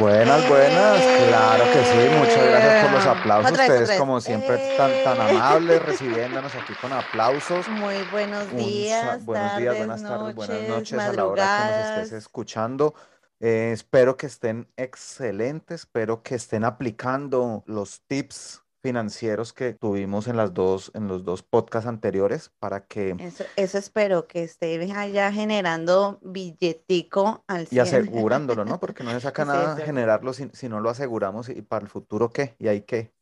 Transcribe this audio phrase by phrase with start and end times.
[0.00, 3.52] Buenas, buenas, claro que sí, muchas gracias por los aplausos.
[3.52, 7.68] Ustedes como siempre tan, tan amables recibiéndonos aquí con aplausos.
[7.68, 9.22] Muy buenos días.
[9.26, 12.94] buenos días, buenas tardes, buenas noches a la hora que nos estés escuchando.
[13.40, 20.36] Eh, espero que estén excelentes, espero que estén aplicando los tips financieros que tuvimos en
[20.36, 23.16] las dos, en los dos podcasts anteriores para que...
[23.18, 28.80] Eso, eso espero, que esté allá generando billetico al Y asegurándolo, ¿no?
[28.80, 32.30] Porque no se saca nada generarlo si, si, no lo aseguramos y para el futuro
[32.30, 33.12] qué, y hay qué.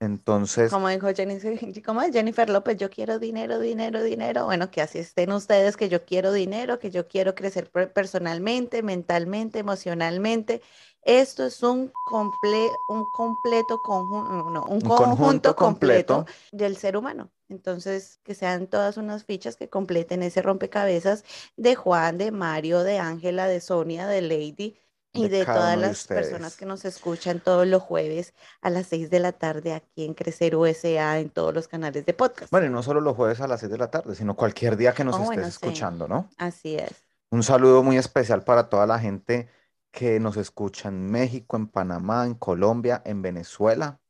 [0.00, 0.70] Entonces.
[0.70, 4.44] Como dijo Jennifer, como Jennifer López, yo quiero dinero, dinero, dinero.
[4.44, 9.58] Bueno, que así estén ustedes, que yo quiero dinero, que yo quiero crecer personalmente, mentalmente,
[9.58, 10.62] emocionalmente.
[11.08, 17.30] Esto es un, comple un completo conjunto, un, conjunto, completo, del ser humano.
[17.48, 21.24] Entonces, que sean todas unas fichas que completen ese rompecabezas
[21.56, 24.76] de Juan, de Mario, de Ángela, de Sonia, de Lady
[25.14, 29.20] y de, todas las personas que nos escuchan todos los jueves a las 6 de
[29.20, 32.50] la tarde aquí en Crecer USA en todos los canales de podcast.
[32.50, 34.92] Bueno, y no solo los jueves a las 6 de la tarde, sino cualquier día
[34.92, 36.28] que nos oh, estés escuchando, ¿no?
[36.36, 36.92] Así es.
[37.30, 39.48] Un saludo muy especial para toda la gente
[39.90, 44.00] que nos escucha en México, en Panamá, en Colombia, en Venezuela,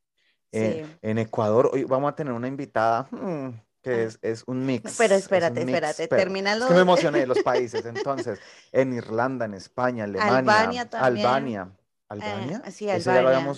[0.53, 1.71] en, Ecuador.
[1.73, 3.51] Hoy vamos a tener una invitada hmm,
[3.83, 4.83] que es, es, un mix.
[4.99, 6.65] Pero espérate, espérate, termínalo.
[6.65, 7.85] Es que me emocioné de los países.
[7.85, 8.41] Entonces,
[8.73, 10.89] en Irlanda, en España, Alemania, Albania.
[10.89, 11.27] También.
[11.27, 11.73] Albania.
[12.09, 12.63] ¿Albania?
[12.65, 13.55] Eh, sí, Albania.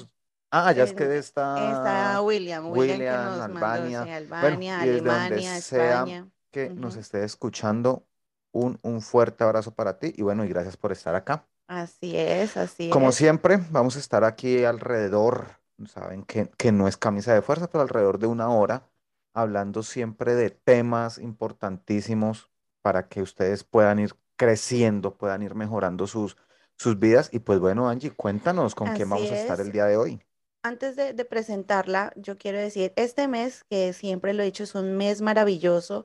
[0.52, 1.70] Ah, ya es que está.
[1.70, 6.28] Está William, William, Albania, Albania, Alemania, España.
[6.50, 8.08] que nos esté escuchando,
[8.50, 11.47] un, un fuerte abrazo para ti y bueno, y gracias por estar acá.
[11.70, 12.92] Así es, así es.
[12.92, 17.70] Como siempre, vamos a estar aquí alrededor, saben que, que no es camisa de fuerza,
[17.70, 18.91] pero alrededor de una hora,
[19.34, 22.50] hablando siempre de temas importantísimos
[22.82, 26.36] para que ustedes puedan ir creciendo, puedan ir mejorando sus,
[26.76, 27.28] sus vidas.
[27.32, 30.20] Y pues bueno, Angie, cuéntanos con quién vamos a estar el día de hoy.
[30.64, 34.75] Antes de, de, presentarla, yo quiero decir, este mes, que siempre lo he dicho, es
[34.75, 36.04] un mes maravilloso,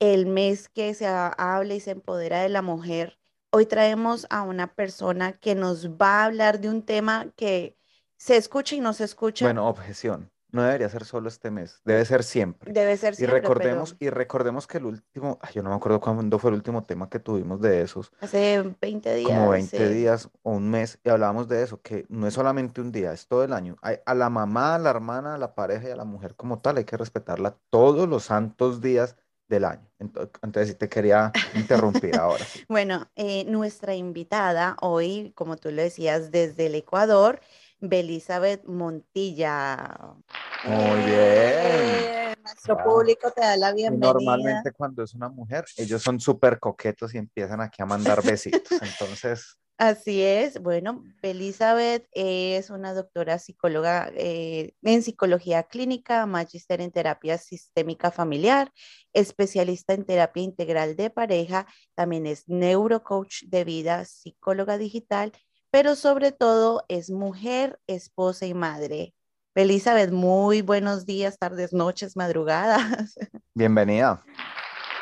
[0.00, 3.16] el mes que se habla y se empodera de la mujer
[3.56, 7.76] Hoy traemos a una persona que nos va a hablar de un tema que
[8.16, 9.44] se escucha y no se escucha.
[9.44, 10.32] Bueno, objeción.
[10.50, 12.72] No debería ser solo este mes, debe ser siempre.
[12.72, 13.38] Debe ser siempre.
[13.38, 16.84] Y recordemos, y recordemos que el último, yo no me acuerdo cuándo fue el último
[16.84, 18.10] tema que tuvimos de esos.
[18.20, 19.28] Hace 20 días.
[19.28, 22.90] Como 20 días o un mes, y hablábamos de eso, que no es solamente un
[22.90, 23.76] día, es todo el año.
[23.82, 26.78] a la mamá, a la hermana, a la pareja y a la mujer como tal,
[26.78, 29.16] hay que respetarla todos los santos días
[29.48, 29.86] del año.
[29.98, 32.44] Entonces, te quería interrumpir ahora.
[32.68, 37.40] bueno, eh, nuestra invitada hoy, como tú lo decías, desde el Ecuador,
[37.80, 40.16] Belizabeth Montilla.
[40.64, 42.33] Muy bien.
[42.44, 44.12] Nuestro público te da la bienvenida.
[44.12, 48.80] Normalmente cuando es una mujer, ellos son súper coquetos y empiezan aquí a mandar besitos.
[48.80, 50.60] Entonces, Así es.
[50.62, 58.70] Bueno, Elizabeth es una doctora psicóloga eh, en psicología clínica, magíster en terapia sistémica familiar,
[59.12, 61.66] especialista en terapia integral de pareja,
[61.96, 65.32] también es neurocoach de vida, psicóloga digital,
[65.72, 69.12] pero sobre todo es mujer, esposa y madre.
[69.54, 73.14] Elizabeth, muy buenos días, tardes, noches, madrugadas.
[73.54, 74.20] Bienvenida.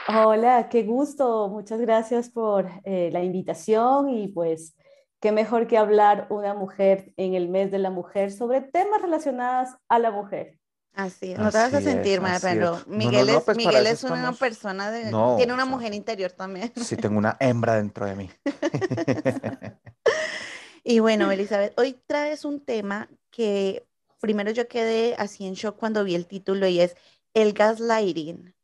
[0.08, 1.48] Hola, qué gusto.
[1.48, 4.76] Muchas gracias por eh, la invitación y pues
[5.20, 9.70] qué mejor que hablar una mujer en el mes de la mujer sobre temas relacionados
[9.88, 10.58] a la mujer.
[10.92, 14.90] Así no te vas a sentir mal, pero Miguel es, pues Miguel es una persona
[14.90, 15.10] de...
[15.38, 16.70] tiene una mujer interior también.
[16.76, 18.30] Sí, tengo una hembra dentro de mí.
[20.84, 23.86] y bueno, Elizabeth, hoy traes un tema que
[24.22, 26.96] primero yo quedé así en shock cuando vi el título y es
[27.34, 28.54] el gaslighting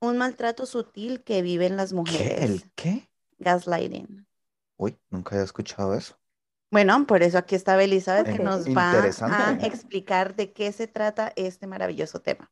[0.00, 2.38] un maltrato sutil que viven las mujeres.
[2.38, 2.44] ¿Qué?
[2.44, 3.08] ¿El qué?
[3.38, 4.26] Gaslighting.
[4.76, 6.16] Uy, nunca había escuchado eso.
[6.70, 11.32] Bueno, por eso aquí está Elizabeth que nos va a explicar de qué se trata
[11.34, 12.50] este maravilloso tema.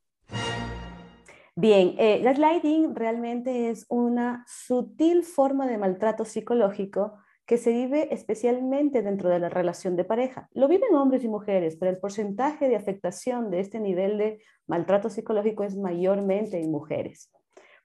[1.54, 9.02] Bien, eh, gaslighting realmente es una sutil forma de maltrato psicológico que se vive especialmente
[9.02, 10.48] dentro de la relación de pareja.
[10.52, 15.08] Lo viven hombres y mujeres, pero el porcentaje de afectación de este nivel de maltrato
[15.08, 17.30] psicológico es mayormente en mujeres.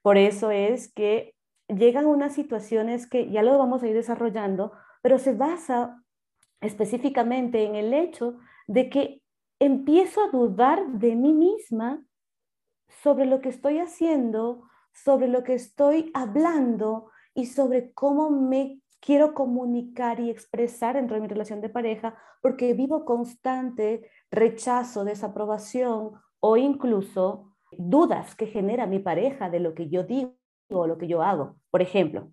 [0.02, 1.36] Por eso es que
[1.68, 6.02] llegan unas situaciones que ya lo vamos a ir desarrollando, pero se basa
[6.60, 9.22] específicamente en el hecho de que
[9.60, 12.04] empiezo a dudar de mí misma
[12.88, 19.34] sobre lo que estoy haciendo, sobre lo que estoy hablando y sobre cómo me quiero
[19.34, 26.56] comunicar y expresar dentro de mi relación de pareja, porque vivo constante rechazo, desaprobación o
[26.56, 30.36] incluso dudas que genera mi pareja de lo que yo digo
[30.70, 31.56] o lo que yo hago.
[31.70, 32.30] Por ejemplo,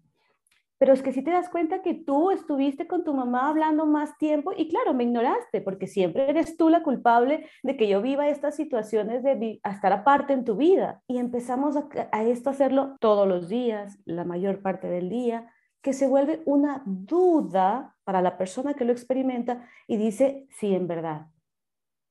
[0.78, 4.18] pero es que si te das cuenta que tú estuviste con tu mamá hablando más
[4.18, 8.30] tiempo y claro, me ignoraste porque siempre eres tú la culpable de que yo viva
[8.30, 11.02] estas situaciones de estar aparte en tu vida.
[11.08, 15.52] Y empezamos a, a esto hacerlo todos los días, la mayor parte del día,
[15.82, 20.88] que se vuelve una duda para la persona que lo experimenta y dice, sí, en
[20.88, 21.28] verdad.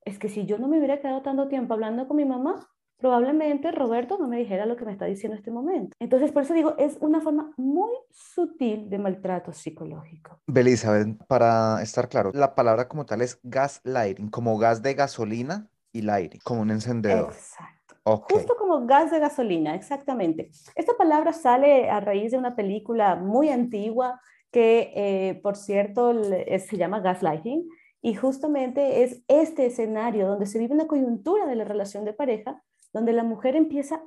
[0.05, 2.67] Es que si yo no me hubiera quedado tanto tiempo hablando con mi mamá,
[2.97, 5.95] probablemente Roberto no me dijera lo que me está diciendo en este momento.
[5.99, 10.41] Entonces, por eso digo, es una forma muy sutil de maltrato psicológico.
[10.47, 16.01] Belisa, para estar claro, la palabra como tal es gaslighting, como gas de gasolina y
[16.01, 17.31] lighting, como un encendedor.
[17.31, 17.78] Exacto.
[18.17, 20.51] Justo como gas de gasolina, exactamente.
[20.75, 24.19] Esta palabra sale a raíz de una película muy antigua
[24.51, 27.67] que, eh, por cierto, se llama Gaslighting.
[28.01, 32.63] Y justamente es este escenario donde se vive una coyuntura de la relación de pareja
[32.93, 34.01] donde la mujer empieza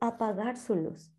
[0.00, 1.12] a apagar su luz.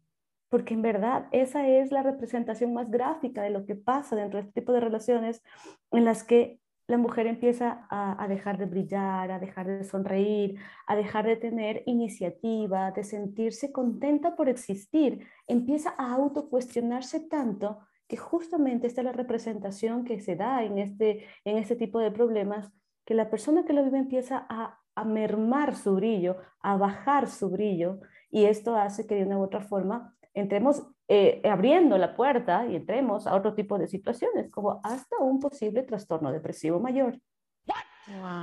[0.50, 4.48] Porque en verdad esa es la representación más gráfica de lo que pasa dentro de
[4.48, 5.44] este tipo de relaciones
[5.92, 6.59] en las que
[6.90, 11.84] la mujer empieza a, dejar de brillar, a dejar de sonreír, a dejar de tener
[11.86, 15.26] iniciativa, de sentirse contenta por existir.
[15.48, 21.26] Empieza a autocuestionarse tanto que justamente esta es la representación que se da en este,
[21.46, 22.72] en este tipo de problemas,
[23.06, 27.50] que la persona que lo vive empieza a a mermar su brillo, a bajar su
[27.50, 32.66] brillo, y esto hace que de una u otra forma entremos eh, abriendo la puerta
[32.66, 37.20] y entremos a otro tipo de situaciones, como hasta un posible trastorno depresivo mayor.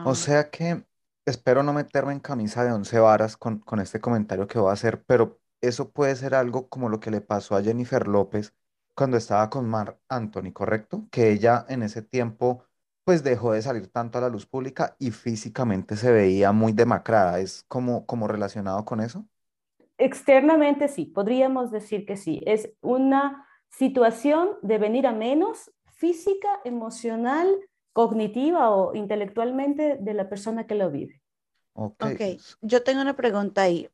[0.04, 0.84] O sea que
[1.24, 4.74] espero no meterme en camisa de once varas con, con este comentario que voy a
[4.74, 8.54] hacer, pero eso puede ser algo como lo que le pasó a Jennifer López
[8.94, 11.06] cuando estaba con Mar Anthony, ¿correcto?
[11.10, 12.64] Que ella en ese tiempo
[13.04, 17.38] pues dejó de salir tanto a la luz pública y físicamente se veía muy demacrada.
[17.38, 19.24] ¿Es como, como relacionado con eso?
[19.98, 22.42] Externamente sí, podríamos decir que sí.
[22.46, 27.48] Es una situación de venir a menos física, emocional,
[27.92, 31.22] cognitiva o intelectualmente de la persona que lo vive.
[31.72, 32.38] Ok, okay.
[32.60, 33.88] yo tengo una pregunta ahí.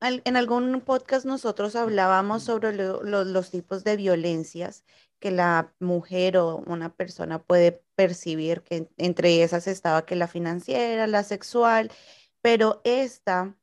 [0.00, 4.84] En algún podcast nosotros hablábamos sobre los tipos de violencias
[5.20, 11.06] que la mujer o una persona puede percibir, que entre esas estaba que la financiera,
[11.06, 11.92] la sexual,
[12.40, 13.54] pero esta,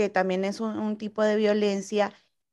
[0.00, 2.10] que también es un, tipo de violencia,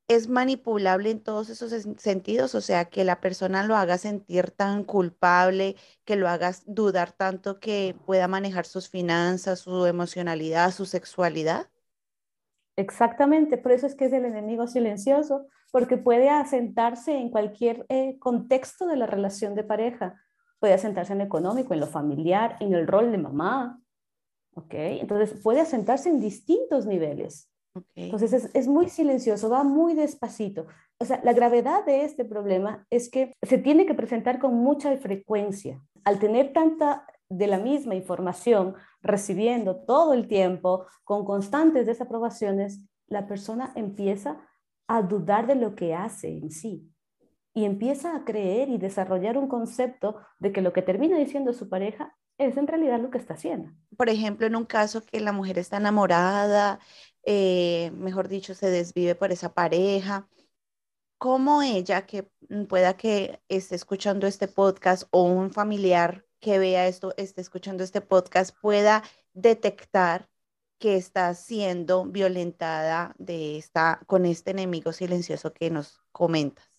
[0.09, 4.83] es manipulable en todos esos sentidos, o sea, que la persona lo haga sentir tan
[4.83, 11.69] culpable, que lo haga dudar tanto que pueda manejar sus finanzas, su emocionalidad, su sexualidad.
[12.75, 18.19] Exactamente, por eso es que es el enemigo silencioso, porque puede asentarse en cualquier eh,
[18.19, 20.21] contexto de la relación de pareja.
[20.59, 23.79] Puede asentarse en lo económico, en lo familiar, en el rol de mamá.
[24.57, 24.73] ¿Ok?
[24.73, 27.51] Entonces puede asentarse en distintos niveles.
[27.93, 30.65] Entonces es, es, muy silencioso, va muy despacito.
[30.97, 34.97] O sea, la gravedad de este problema es que se tiene que presentar con mucha
[34.97, 35.79] frecuencia.
[36.03, 43.27] Al tener tanta de la misma información, recibiendo todo el tiempo, con constantes desaprobaciones, la
[43.27, 44.41] persona empieza
[44.87, 46.89] a dudar de lo que hace en sí
[47.53, 51.69] y empieza a creer y desarrollar un concepto de que lo que termina diciendo su
[51.69, 53.71] pareja es en realidad lo que está haciendo.
[53.95, 56.79] Por ejemplo, en un caso que la mujer está enamorada,
[57.23, 60.27] eh, mejor dicho, se desvive por esa pareja,
[61.17, 62.29] ¿cómo ella que
[62.69, 68.01] pueda que esté escuchando este podcast o un familiar que vea esto, esté escuchando este
[68.01, 69.03] podcast, pueda
[69.33, 70.29] detectar
[70.79, 76.76] que está siendo violentada de esta, con este enemigo silencioso que nos comentas?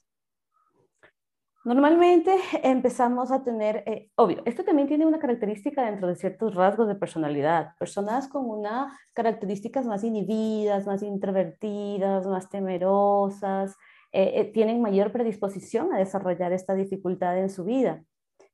[1.69, 6.89] Normalmente empezamos a tener, eh, obvio, esto también tiene una característica dentro de ciertos rasgos
[6.89, 7.77] de personalidad.
[7.79, 13.77] Personas con unas características más inhibidas, más introvertidas, más temerosas,
[14.13, 18.03] eh, eh, tienen mayor predisposición a desarrollar esta dificultad en su vida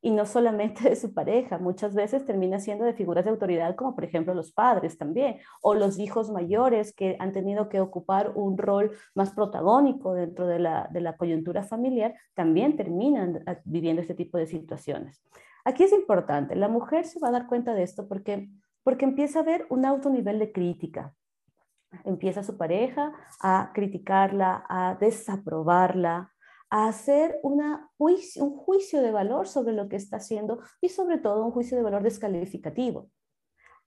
[0.04, 3.94] y no solamente de su pareja, muchas veces termina siendo de figuras de autoridad como
[3.94, 8.58] por ejemplo los padres también, o los hijos mayores que han tenido que ocupar un
[8.58, 14.12] rol más protagónico dentro de la, de la coyuntura familiar, también terminan ah, viviendo este
[14.12, 15.22] tipo de situaciones.
[15.64, 18.50] Aquí es importante, la mujer se va a dar cuenta de esto porque,
[18.82, 21.14] porque empieza a ver un alto nivel de crítica.
[22.04, 26.33] Empieza su pareja a criticarla, a desaprobarla,
[26.82, 31.76] hacer un juicio de valor sobre lo que está haciendo y sobre todo un juicio
[31.76, 33.10] de valor descalificativo.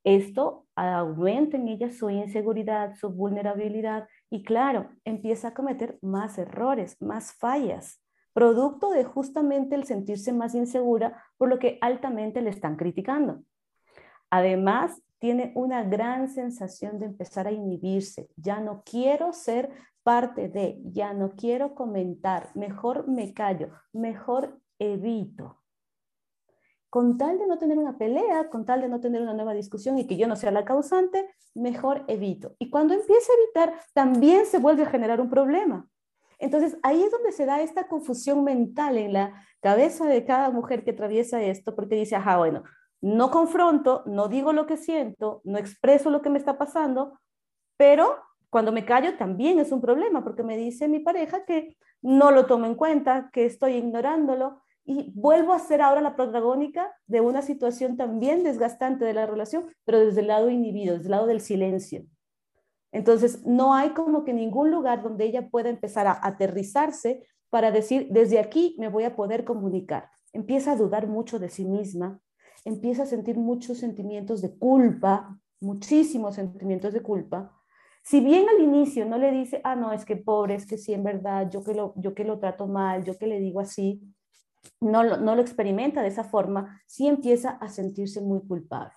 [0.06, 6.96] Esto aumenta en ella su inseguridad, su vulnerabilidad y claro, empieza a cometer más errores,
[7.02, 8.02] más fallas,
[8.32, 13.44] producto de justamente el sentirse más insegura por lo que altamente le están criticando.
[14.30, 18.30] Además, tiene una gran sensación de empezar a inhibirse.
[18.38, 19.72] Ya no quiero ser
[20.08, 25.62] parte de, ya no quiero comentar, mejor me callo, mejor evito.
[26.90, 29.98] Con tal de no tener una pelea, con tal de no tener una nueva discusión
[29.98, 32.56] y que yo no sea la causante, mejor evito.
[32.58, 35.90] Y cuando empieza a evitar, también se vuelve a generar un problema.
[36.40, 40.86] Entonces, ahí es donde se da esta confusión mental en la cabeza de cada mujer
[40.86, 42.64] que atraviesa esto, porque dice, ajá, bueno,
[43.02, 47.20] no confronto, no digo lo que siento, no expreso lo que me está pasando,
[47.76, 48.16] pero
[48.58, 52.48] cuando me callo también es un problema, porque me dice mi pareja que no lo
[52.48, 57.44] tomo en cuenta, que estoy ignorándolo, y vuelvo a ser ahora la protagónica de una
[57.44, 61.40] situación también desgastante de la relación, pero desde el lado inhibido, desde el lado del
[61.40, 62.04] silencio.
[62.92, 68.08] Entonces, no hay como que ningún lugar donde ella pueda empezar a aterrizarse para decir,
[68.10, 70.10] desde aquí me voy a poder comunicar.
[70.34, 72.20] Empieza a dudar mucho de sí misma,
[72.66, 77.54] empieza a sentir muchos sentimientos de culpa, muchísimos sentimientos de culpa.
[78.08, 80.94] Si bien al inicio no le dice, ah, no, es que pobre, es que sí,
[80.94, 84.02] en verdad, yo que lo, yo que lo trato mal, yo que le digo así,
[84.80, 88.94] no lo, no lo experimenta de esa forma, sí empieza a sentirse muy culpable.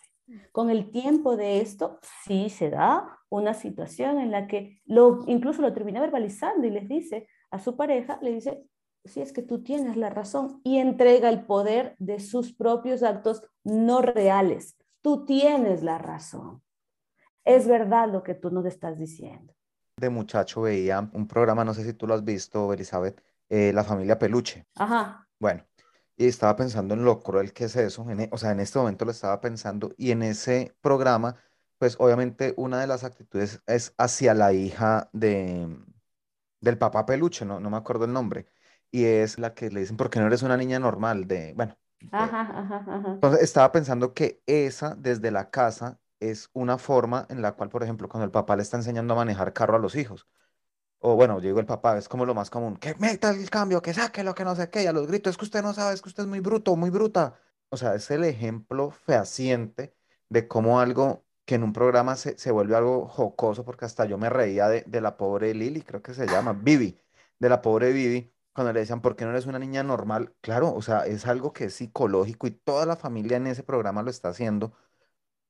[0.52, 5.60] Con el tiempo de esto, sí se da una situación en la que lo, incluso
[5.60, 8.62] lo termina verbalizando y les dice a su pareja, le dice,
[9.04, 13.42] si es que tú tienes la razón y entrega el poder de sus propios actos
[13.64, 14.78] no reales.
[15.00, 16.62] Tú tienes la razón.
[17.44, 19.54] Es verdad lo que tú nos estás diciendo.
[19.96, 23.84] De muchacho veía un programa, no sé si tú lo has visto, Elizabeth, eh, La
[23.84, 24.66] familia Peluche.
[24.76, 25.26] Ajá.
[25.38, 25.64] Bueno,
[26.16, 29.04] y estaba pensando en lo cruel que es eso, e, o sea, en este momento
[29.04, 31.36] lo estaba pensando, y en ese programa,
[31.78, 35.66] pues obviamente una de las actitudes es hacia la hija de,
[36.60, 38.46] del papá peluche, no, no me acuerdo el nombre,
[38.90, 41.26] y es la que le dicen, ¿por qué no eres una niña normal?
[41.26, 41.76] De, bueno,
[42.12, 43.12] Ajá, ajá, ajá.
[43.14, 47.82] entonces estaba pensando que esa desde la casa es una forma en la cual, por
[47.82, 50.28] ejemplo, cuando el papá le está enseñando a manejar carro a los hijos,
[50.98, 53.94] o bueno, digo el papá, es como lo más común, que meta el cambio, que
[53.94, 55.94] saque lo que no sé qué, y a los gritos, es que usted no sabe,
[55.94, 57.38] es que usted es muy bruto, muy bruta.
[57.70, 59.94] O sea, es el ejemplo fehaciente
[60.28, 64.18] de cómo algo que en un programa se, se vuelve algo jocoso, porque hasta yo
[64.18, 66.98] me reía de, de la pobre Lili, creo que se llama, Vivi,
[67.38, 70.34] de la pobre Vivi, cuando le decían, ¿por qué no eres una niña normal?
[70.40, 74.02] Claro, o sea, es algo que es psicológico y toda la familia en ese programa
[74.02, 74.72] lo está haciendo,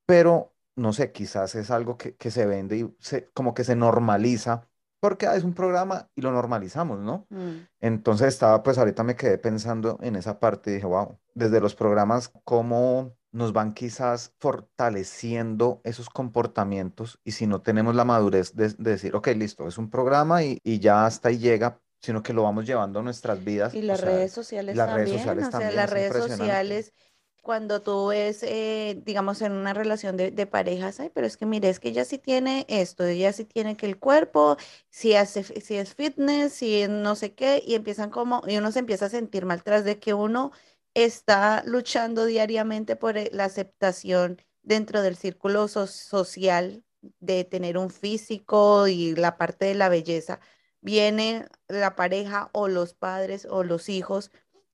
[0.06, 3.76] pero no sé, quizás es algo que, que se vende y se, como que se
[3.76, 4.66] normaliza
[5.00, 7.26] porque ah, es un programa y lo normalizamos, ¿no?
[7.30, 7.66] Mm.
[7.80, 11.74] Entonces estaba, pues ahorita me quedé pensando en esa parte y dije, wow, desde los
[11.74, 18.70] programas, cómo nos van quizás fortaleciendo esos comportamientos y si no tenemos la madurez de,
[18.70, 22.32] de decir, ok, listo, es un programa y, y ya hasta ahí llega, sino que
[22.32, 23.74] lo vamos llevando a nuestras vidas.
[23.74, 25.92] Y o las sea, redes sociales las redes también, sociales o sea, también, las es
[25.92, 26.92] redes sociales,
[27.42, 31.46] cuando tú ves, eh, digamos, en una relación de, de parejas, ay, pero es que
[31.46, 34.56] mire, es que ella sí tiene esto, ella sí tiene que el cuerpo,
[34.90, 38.72] si hace, si es fitness, si es no sé qué, y empiezan como, y uno
[38.72, 40.52] se empieza a sentir mal tras de que uno
[40.94, 46.84] está luchando diariamente por eh, la aceptación dentro del círculo so- social
[47.20, 50.40] de tener un físico y la parte de la belleza.
[50.80, 54.30] Viene la pareja o los padres o los hijos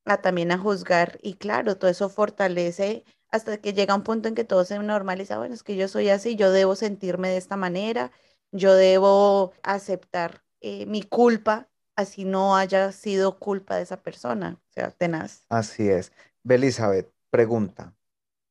[0.07, 4.35] a también a juzgar y claro, todo eso fortalece hasta que llega un punto en
[4.35, 7.57] que todo se normaliza, bueno, es que yo soy así, yo debo sentirme de esta
[7.57, 8.13] manera,
[8.53, 14.73] yo debo aceptar eh, mi culpa, así no haya sido culpa de esa persona, o
[14.73, 15.45] sea, tenaz.
[15.49, 16.13] Así es.
[16.45, 17.95] Belizabeth, pregunta,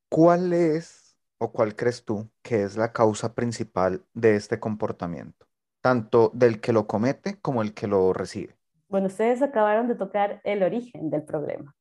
[0.10, 5.48] ¿cuál es o cuál crees tú que es la causa principal de este comportamiento?
[5.82, 8.58] Tanto del que lo comete como el que lo recibe.
[8.96, 11.76] Bueno, ustedes acabaron de tocar el origen del problema.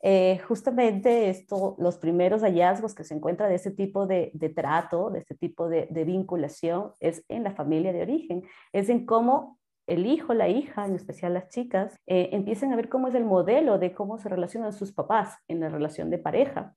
[0.00, 5.10] Eh, justamente esto, los primeros hallazgos que se encuentra de este tipo de, de trato,
[5.10, 9.58] de este tipo de, de vinculación, es en la familia de origen, es en cómo
[9.88, 13.24] el hijo, la hija, en especial las chicas, eh, empiezan a ver cómo es el
[13.24, 16.76] modelo de cómo se relacionan sus papás en la relación de pareja.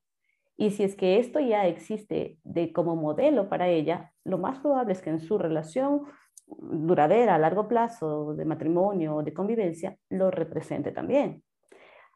[0.56, 4.94] Y si es que esto ya existe de como modelo para ella, lo más probable
[4.94, 6.06] es que en su relación
[6.46, 11.42] duradera a largo plazo de matrimonio o de convivencia lo represente también.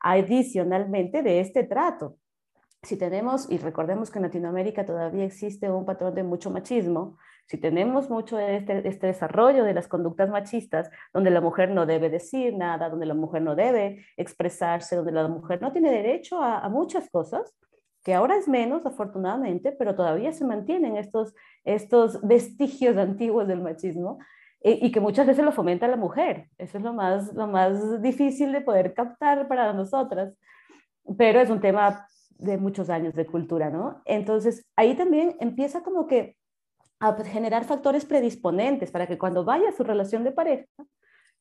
[0.01, 2.17] Adicionalmente de este trato,
[2.83, 7.59] si tenemos, y recordemos que en Latinoamérica todavía existe un patrón de mucho machismo, si
[7.59, 12.57] tenemos mucho este, este desarrollo de las conductas machistas, donde la mujer no debe decir
[12.57, 17.11] nada, donde la mujer no debe expresarse, donde la mujer no tiene derecho a, muchas
[17.11, 17.55] cosas,
[18.03, 24.19] que ahora es menos, afortunadamente, pero todavía se mantienen estos, estos vestigios antiguos del machismo
[24.63, 26.49] eh, y que muchas veces lo fomenta la mujer.
[26.59, 30.35] Eso es lo más, lo más difícil de poder captar para nosotras,
[31.19, 32.07] pero es un tema
[32.39, 34.01] de muchos años de cultura, ¿no?
[34.07, 36.37] Entonces, ahí también empieza como que
[36.99, 40.67] a generar factores predisponentes para que cuando vaya a su relación de pareja,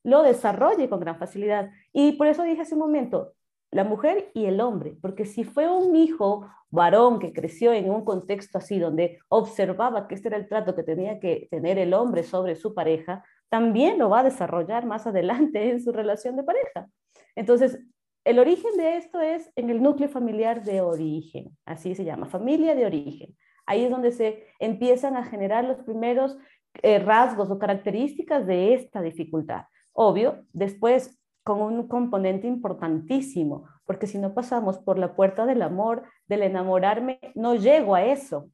[0.03, 1.69] lo desarrolle con gran facilidad.
[1.91, 3.33] Y por eso dije hace un momento,
[3.71, 8.03] la mujer y el hombre, porque si fue un hijo varón que creció en un
[8.03, 12.23] contexto así, donde observaba que este era el trato que tenía que tener el hombre
[12.23, 16.87] sobre su pareja, también lo va a desarrollar más adelante en su relación de pareja.
[17.35, 17.79] Entonces,
[18.25, 22.75] el origen de esto es en el núcleo familiar de origen, así se llama, familia
[22.75, 23.35] de origen.
[23.65, 26.37] Ahí es donde se empiezan a generar los primeros
[26.81, 29.63] eh, rasgos o características de esta dificultad.
[29.93, 36.03] Obvio, después con un componente importantísimo, porque si no pasamos por la puerta del amor,
[36.27, 38.49] del enamorarme, no llego a eso.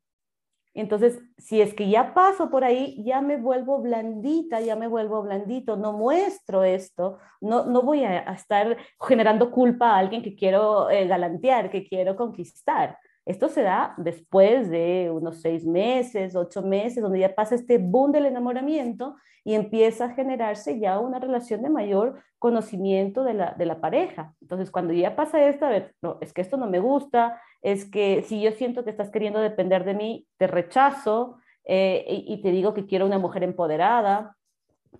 [0.76, 5.24] Entonces, si es que ya paso por ahí, ya me vuelvo blandita, ya me vuelvo
[5.24, 10.90] blandito, no muestro esto, no, no voy a, estar generando culpa a alguien que quiero
[10.90, 12.98] eh, galantear, que quiero conquistar.
[13.26, 18.12] Esto se da después de unos seis meses, ocho meses, donde ya pasa este boom
[18.12, 23.66] del enamoramiento y empieza a generarse ya una relación de mayor conocimiento de la, de
[23.66, 24.36] la pareja.
[24.42, 27.90] Entonces, cuando ya pasa esto, a ver, no, es que esto no me gusta, es
[27.90, 32.42] que si yo siento que estás queriendo depender de mí, te rechazo eh, y, y
[32.42, 34.38] te digo que quiero una mujer empoderada,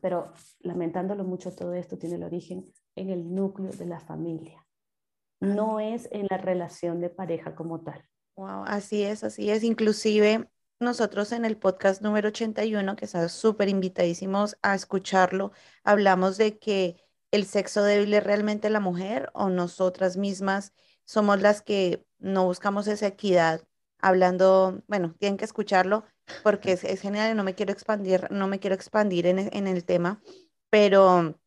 [0.02, 2.66] pero lamentándolo mucho, todo esto tiene el origen
[2.96, 4.66] en el núcleo de la familia,
[5.40, 8.04] no es en la relación de pareja como tal.
[8.36, 9.64] Wow, así es, así es.
[9.64, 10.50] Inclusive
[10.80, 15.52] nosotros en el podcast número 81, que están súper invitadísimos a escucharlo,
[15.84, 16.98] hablamos de que
[17.32, 20.74] el sexo débil es realmente la mujer o nosotras mismas
[21.06, 23.62] somos las que no buscamos esa equidad.
[24.00, 26.04] Hablando, bueno, tienen que escucharlo
[26.44, 29.86] porque es, genial y no me quiero expandir, no me quiero expandir en, en el
[29.86, 30.22] tema,
[30.70, 31.40] pero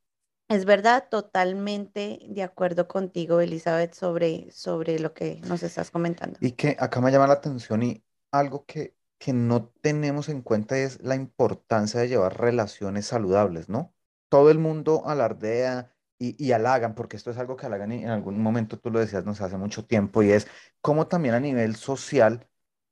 [0.48, 6.38] es verdad, totalmente de acuerdo contigo, Elizabeth, sobre, sobre lo que nos estás comentando.
[6.40, 10.78] Y que acá me llama la atención y algo que que no tenemos en cuenta
[10.78, 13.94] es la importancia de llevar relaciones saludables, ¿no?
[14.28, 18.10] Todo el mundo alardea y, y halagan, porque esto es algo que halagan y en
[18.10, 20.46] algún momento tú lo decías, nos hace mucho tiempo, y es
[20.80, 22.48] como también a nivel social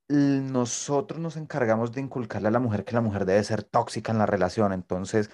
[0.09, 4.19] nosotros nos encargamos de inculcarle a la mujer que la mujer debe ser tóxica en
[4.19, 4.73] la relación.
[4.73, 5.31] Entonces,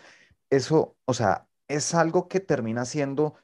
[0.50, 3.34] eso, o sea, es algo que termina siendo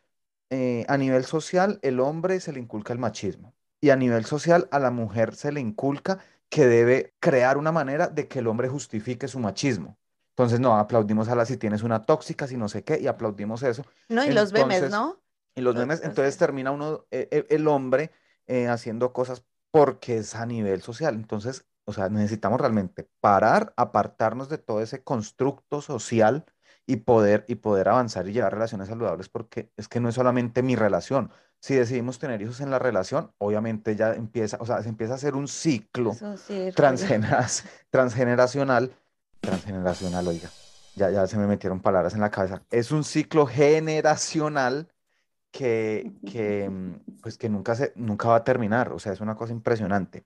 [0.50, 4.68] eh, a nivel social, el hombre se le inculca el machismo y a nivel social
[4.70, 8.68] a la mujer se le inculca que debe crear una manera de que el hombre
[8.68, 9.98] justifique su machismo.
[10.30, 13.62] Entonces, no, aplaudimos a la si tienes una tóxica, si no sé qué, y aplaudimos
[13.62, 13.84] eso.
[14.08, 15.20] No, y los memes, ¿no?
[15.54, 18.12] Y los memes, entonces termina uno, eh, eh, el hombre,
[18.46, 21.16] eh, haciendo cosas porque es a nivel social.
[21.16, 26.46] Entonces, o sea, necesitamos realmente parar, apartarnos de todo ese constructo social
[26.88, 30.62] y poder, y poder avanzar y llevar relaciones saludables, porque es que no es solamente
[30.62, 34.88] mi relación, si decidimos tener hijos en la relación, obviamente ya empieza, o sea, se
[34.88, 36.16] empieza a hacer un ciclo
[37.90, 38.96] transgeneracional,
[39.40, 40.48] transgeneracional, oiga,
[40.96, 44.88] ya, ya se me metieron palabras en la cabeza, es un ciclo generacional
[45.50, 49.36] que, que, mm, pues que nunca, se, nunca va a terminar, o sea, es una
[49.36, 50.24] cosa impresionante.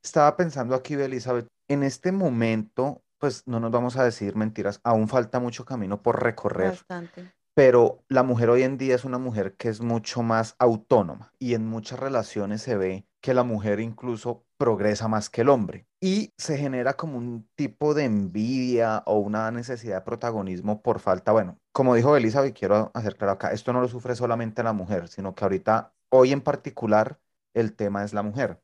[0.00, 5.08] Estaba pensando aquí, Elizabeth, en este momento, pues no nos vamos a decir mentiras, aún
[5.08, 6.70] falta mucho camino por recorrer.
[6.70, 11.32] Bastante pero la mujer hoy en día es una mujer que es mucho más autónoma
[11.38, 15.86] y en muchas relaciones se ve que la mujer incluso progresa más que el hombre
[16.00, 21.32] y se genera como un tipo de envidia o una necesidad de protagonismo por falta,
[21.32, 25.08] bueno, como dijo Elizabeth, quiero hacer claro acá, esto no lo sufre solamente la mujer,
[25.08, 27.20] sino que ahorita, hoy en particular,
[27.54, 28.60] el tema es la mujer.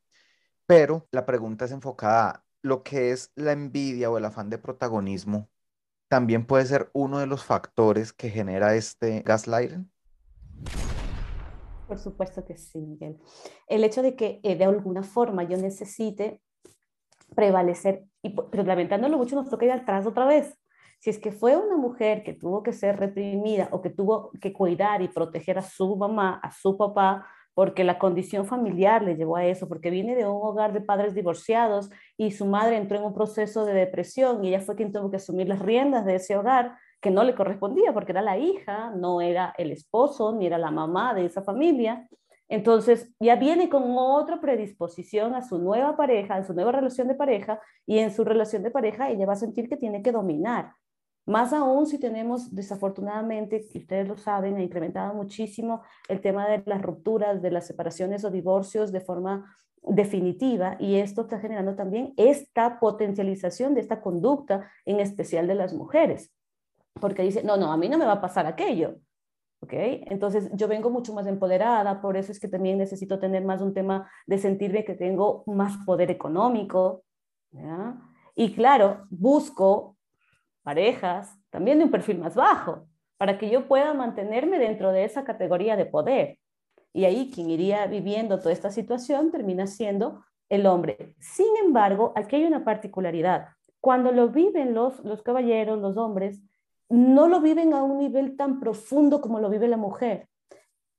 [0.67, 4.59] Pero la pregunta es enfocada a lo que es la envidia o el afán de
[4.59, 5.49] protagonismo
[6.09, 9.90] también puede ser uno de los factores que genera este gaslighting?
[11.87, 13.18] Por supuesto que sí, Miguel.
[13.68, 16.40] El hecho de que eh, de alguna forma yo necesite
[17.35, 20.57] prevalecer, y, pero lamentándolo mucho nos toca ir atrás otra vez.
[20.99, 24.53] Si es que fue una mujer que tuvo que ser reprimida o que tuvo que
[24.53, 29.37] cuidar y proteger a su mamá, a su papá, porque la condición familiar le llevó
[29.37, 33.05] a eso, porque viene de un hogar de padres divorciados y su madre entró en
[33.05, 36.37] un proceso de depresión y ella fue quien tuvo que asumir las riendas de ese
[36.37, 40.59] hogar que no le correspondía porque era la hija, no era el esposo ni era
[40.59, 42.09] la mamá de esa familia.
[42.49, 47.15] Entonces ya viene con otra predisposición a su nueva pareja, a su nueva relación de
[47.15, 50.73] pareja, y en su relación de pareja ella va a sentir que tiene que dominar.
[51.31, 56.61] Más aún si tenemos, desafortunadamente, y ustedes lo saben, ha incrementado muchísimo el tema de
[56.66, 62.14] las rupturas, de las separaciones o divorcios de forma definitiva, y esto está generando también
[62.16, 66.35] esta potencialización de esta conducta, en especial de las mujeres,
[67.01, 68.97] porque dice, no, no, a mí no me va a pasar aquello.
[69.61, 69.73] ¿ok?
[69.73, 73.73] Entonces yo vengo mucho más empoderada, por eso es que también necesito tener más un
[73.73, 77.05] tema de sentirme que tengo más poder económico,
[77.53, 77.97] ¿ya?
[78.35, 79.97] Y claro, busco
[80.70, 82.87] parejas también de un perfil más bajo,
[83.18, 86.38] para que yo pueda mantenerme dentro de esa categoría de poder.
[86.92, 91.16] Y ahí quien iría viviendo toda esta situación termina siendo el hombre.
[91.18, 93.48] Sin embargo, aquí hay una particularidad.
[93.80, 96.40] Cuando lo viven los, los caballeros, los hombres,
[96.88, 100.28] no lo viven a un nivel tan profundo como lo vive la mujer.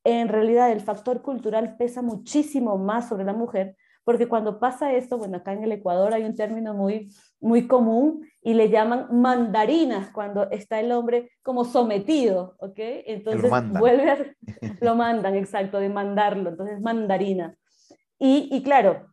[0.04, 5.18] En realidad, el factor cultural pesa muchísimo más sobre la mujer, porque cuando pasa esto,
[5.18, 10.10] bueno, acá en el Ecuador hay un término muy, muy común y le llaman mandarinas
[10.12, 12.78] cuando está el hombre como sometido, ¿ok?
[12.78, 14.18] Entonces vuelve a,
[14.82, 17.56] lo mandan, exacto, de mandarlo, entonces mandarina.
[18.18, 19.11] Y, y claro,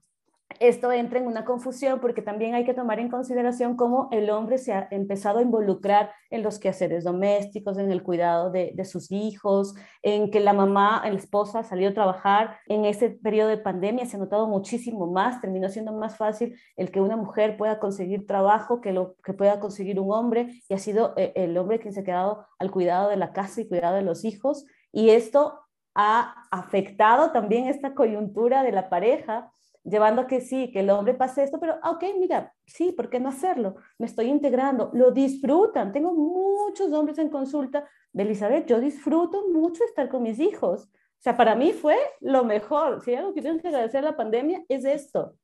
[0.61, 4.59] esto entra en una confusión porque también hay que tomar en consideración cómo el hombre
[4.59, 9.75] se ha empezado a involucrar en los quehaceres domésticos, en el cuidado de, sus hijos,
[10.03, 12.59] en que la mamá, la esposa salió a trabajar.
[12.67, 16.91] En ese periodo de pandemia se ha notado muchísimo más, terminó siendo más fácil el
[16.91, 20.79] que una mujer pueda conseguir trabajo que lo que pueda conseguir un hombre y ha
[20.79, 23.97] sido eh, el hombre quien se ha quedado al cuidado de la casa y cuidado
[23.97, 24.67] de los hijos.
[24.93, 25.61] Y esto
[25.95, 29.53] ha afectado también esta coyuntura de la pareja
[29.85, 33.11] llevando a que sí, que el hombre pase esto, pero ah, ok, mira, sí, ¿por
[33.11, 33.77] qué no hacerlo?
[33.99, 35.93] Me estoy integrando, lo disfrutan.
[35.93, 40.85] Tengo muchos hombres en consulta Elizabeth, yo disfruto mucho estar con mis hijos.
[40.85, 43.03] O sea, para mí fue lo mejor.
[43.03, 45.35] Si hay algo que tengo que agradecer a la pandemia es esto.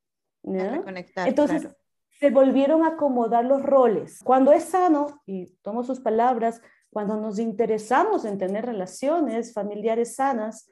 [1.27, 1.69] Entonces,
[2.19, 4.21] se volvieron a acomodar los roles.
[4.23, 10.69] Cuando es sano, y tomo sus palabras, cuando nos interesamos en tener relaciones familiares sanas,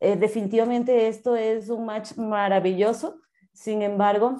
[0.00, 3.20] eh, definitivamente esto es un match maravilloso,
[3.52, 4.38] sin embargo,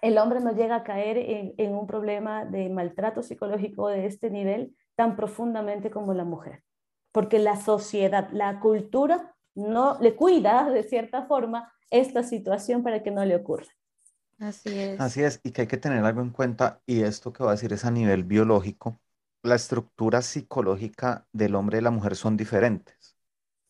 [0.00, 1.16] el hombre no llega a caer
[1.56, 6.62] en, un problema de maltrato psicológico de este nivel tan profundamente como la mujer,
[7.10, 13.10] porque la sociedad, la cultura no le cuida de cierta forma esta situación para que
[13.10, 13.68] no le ocurra.
[14.38, 15.00] Así es.
[15.00, 17.52] Así es, y que hay que tener algo en cuenta, y esto que voy a
[17.52, 19.00] decir es a nivel biológico,
[19.42, 22.93] la estructura psicológica del hombre y la mujer son diferentes.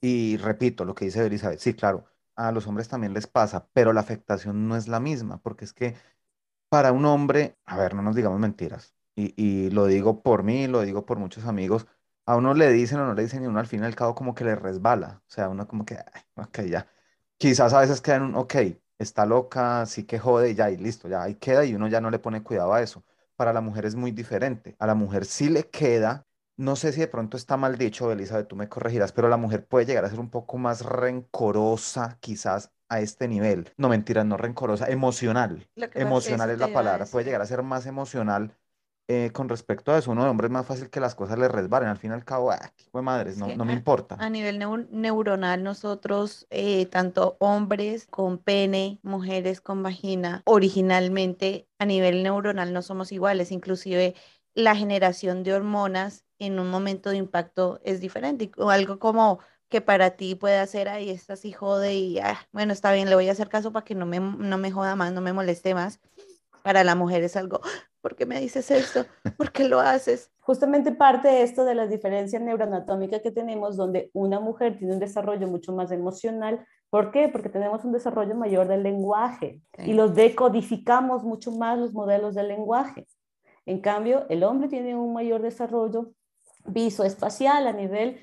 [0.04, 2.04] Y repito lo que dice Elizabeth, sí, claro,
[2.36, 5.72] a los hombres también les pasa, pero la afectación no es la misma, porque es
[5.72, 5.94] que
[6.68, 10.66] para un hombre, a ver, no nos digamos mentiras, y, y lo digo por mí,
[10.68, 11.86] lo digo por muchos amigos,
[12.26, 14.14] a uno le dicen o no le dicen y uno al fin y al cabo
[14.14, 15.98] como que le resbala, o sea, uno como que,
[16.36, 16.88] ok, ya,
[17.38, 18.54] quizás a veces queda en un, ok,
[18.98, 22.10] está loca, sí que jode, ya, y listo, ya ahí queda y uno ya no
[22.10, 23.04] le pone cuidado a eso.
[23.36, 27.00] Para la mujer es muy diferente, a la mujer sí le queda no sé si
[27.00, 30.10] de pronto está mal dicho, Elizabeth, tú me corregirás, pero la mujer puede llegar a
[30.10, 33.72] ser un poco más rencorosa quizás a este nivel.
[33.76, 35.68] No, mentiras, no rencorosa, emocional.
[35.94, 37.06] Emocional es la palabra.
[37.06, 38.54] Puede llegar a ser más emocional
[39.08, 40.12] eh, con respecto a eso.
[40.12, 41.88] Uno de hombre es más fácil que las cosas le resbalen.
[41.88, 44.16] Al fin y al cabo, ah, qué madres, no, no me importa.
[44.20, 44.58] A nivel
[44.90, 52.82] neuronal, nosotros, eh, tanto hombres con pene, mujeres con vagina, originalmente a nivel neuronal no
[52.82, 53.50] somos iguales.
[53.50, 54.14] Inclusive
[54.54, 58.50] la generación de hormonas en un momento de impacto es diferente.
[58.56, 62.72] O algo como que para ti puede hacer, ahí estás hijo de y, ah, bueno,
[62.72, 65.12] está bien, le voy a hacer caso para que no me, no me joda más,
[65.12, 66.00] no me moleste más.
[66.62, 67.60] Para la mujer es algo,
[68.00, 69.04] ¿por qué me dices esto?
[69.36, 70.30] ¿Por qué lo haces?
[70.40, 75.00] Justamente parte de esto de las diferencias neuroanatómicas que tenemos, donde una mujer tiene un
[75.00, 76.64] desarrollo mucho más emocional.
[76.90, 77.28] ¿Por qué?
[77.28, 82.48] Porque tenemos un desarrollo mayor del lenguaje y los decodificamos mucho más los modelos del
[82.48, 83.06] lenguaje.
[83.66, 86.12] En cambio, el hombre tiene un mayor desarrollo
[86.66, 88.20] visoespacial a nivel,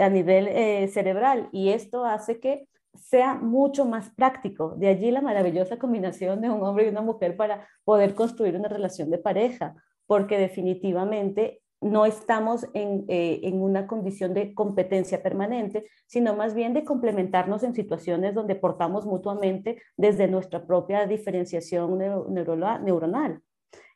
[0.00, 4.74] a nivel eh, cerebral y esto hace que sea mucho más práctico.
[4.76, 8.68] De allí la maravillosa combinación de un hombre y una mujer para poder construir una
[8.68, 9.74] relación de pareja,
[10.06, 16.74] porque definitivamente no estamos en, eh, en, una condición de competencia permanente, sino más bien
[16.74, 23.42] de complementarnos en situaciones donde portamos mutuamente desde nuestra propia diferenciación neuronal.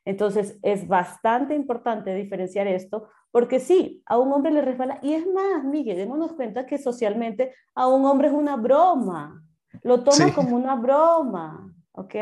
[0.05, 5.25] Entonces, es bastante importante diferenciar esto, porque sí, a un hombre le resbala, y es
[5.27, 9.43] más, Miguel, démonos cuenta que socialmente a un hombre es una broma,
[9.83, 12.15] lo toma como una broma, ¿ok?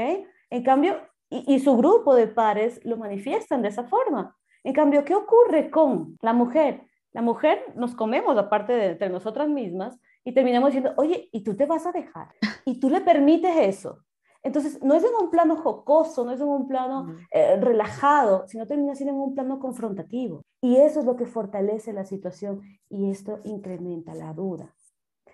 [0.49, 0.95] En cambio,
[1.29, 4.37] y, su grupo de pares lo manifiestan de esa forma.
[4.63, 6.83] En cambio, ¿qué ocurre con la mujer?
[7.11, 11.55] La mujer nos comemos aparte de entre nosotras mismas y terminamos diciendo, oye, ¿y tú
[11.55, 12.29] te vas a dejar?
[12.65, 14.03] ¿Y tú le permites eso?
[14.43, 18.67] Entonces, no es en un plano jocoso, no es en un plano eh, relajado, sino
[18.67, 20.43] termina siendo en un plano confrontativo.
[20.61, 24.75] Y eso es lo que fortalece la situación y esto incrementa la duda.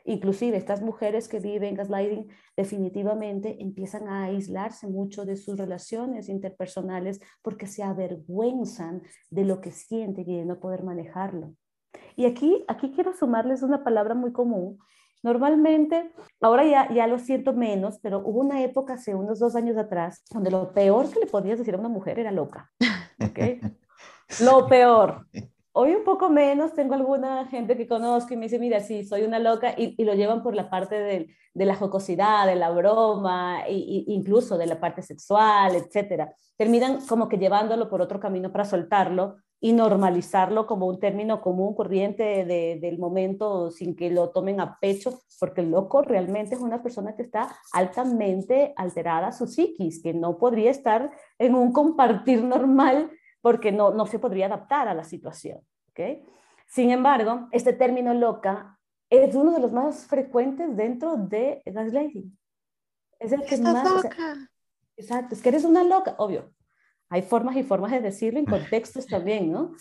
[0.06, 7.19] Inclusive estas mujeres que viven gaslighting definitivamente empiezan a aislarse mucho de sus relaciones interpersonales
[7.41, 11.54] porque se avergüenzan de lo que sienten y de no poder manejarlo.
[12.15, 14.80] Y aquí, aquí quiero sumarles una palabra muy común.
[15.22, 19.78] Normalmente, ahora ya, ya lo siento menos, pero hubo una época hace unos dos años
[19.78, 22.72] atrás donde lo peor que le podías decir a una mujer era loca.
[23.20, 23.60] ¿okay?
[24.42, 25.26] lo peor.
[25.72, 29.24] Hoy un poco menos, tengo alguna gente que conozco y me dice, mira, sí, soy
[29.24, 33.64] una loca, y, lo llevan por la parte de, de, la jocosidad, de la broma,
[33.68, 36.34] e, incluso de la parte sexual, etcétera.
[36.58, 41.76] Terminan como que llevándolo por otro camino para soltarlo y normalizarlo como un término común,
[41.76, 46.62] corriente de, del momento, sin que lo tomen a pecho, porque el loco realmente es
[46.62, 52.43] una persona que está altamente alterada su psiquis, que no podría estar en un compartir
[52.43, 55.60] normal porque no, no se podría adaptar a la situación.
[55.89, 56.24] ¿okay?
[56.67, 62.38] Sin embargo, este término loca es uno de los más frecuentes dentro de gaslighting.
[63.19, 63.84] Es el que más...
[63.84, 64.36] Loca?
[64.95, 66.54] exacto, es que eres una loca, obvio.
[67.10, 69.74] Hay formas y formas de decirlo en contextos también, ¿no?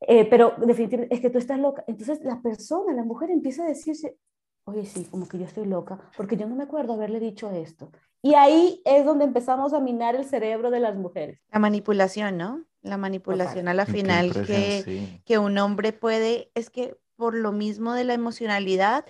[0.00, 1.84] Eh, pero definitivamente es que tú estás loca.
[1.86, 4.16] Entonces la persona, la mujer empieza a decirse,
[4.64, 7.90] oye, sí, como que yo estoy loca, porque yo no me acuerdo haberle dicho esto.
[8.20, 11.40] Y ahí es donde empezamos a minar el cerebro de las mujeres.
[11.50, 12.64] La manipulación, ¿no?
[12.82, 17.94] La manipulación a la final que, que un hombre puede, es que por lo mismo
[17.94, 19.04] de la emocionalidad,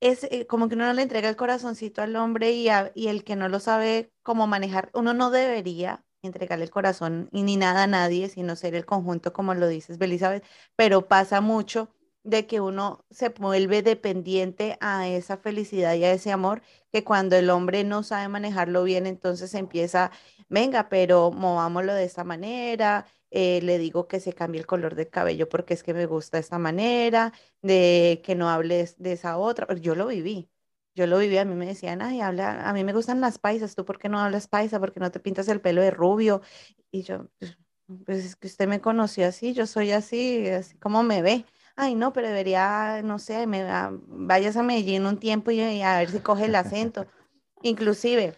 [0.00, 3.24] es eh, como que uno no le entrega el corazoncito al hombre y, y el
[3.24, 7.84] que no lo sabe cómo manejar, uno no debería entregarle el corazón y ni nada
[7.84, 10.44] a nadie, sino ser el conjunto, como lo dices, Belizabeth,
[10.76, 11.90] pero pasa mucho
[12.22, 16.62] de que uno se vuelve dependiente a esa felicidad y a ese amor,
[16.92, 20.10] que cuando el hombre no sabe manejarlo bien, entonces empieza,
[20.48, 25.08] venga, pero movámoslo de esta manera, eh, le digo que se cambie el color del
[25.10, 29.72] cabello porque es que me gusta esta manera, de que no hables de esa otra,
[29.76, 30.50] yo lo viví.
[30.96, 33.76] Yo lo viví, a mí me decían, ay, habla, a mí me gustan las paisas,
[33.76, 34.80] ¿tú por qué no hablas paisa?
[34.80, 36.42] ¿Por qué no te pintas el pelo de rubio?
[36.90, 37.56] Y yo, pues,
[38.04, 41.44] pues es que usted me conoció así, yo soy así, así como me ve
[41.76, 43.64] ay, no, pero debería, no sé, me,
[44.08, 47.06] vayas a Medellín un tiempo y, a ver si coge el acento.
[47.62, 48.34] Inclusive,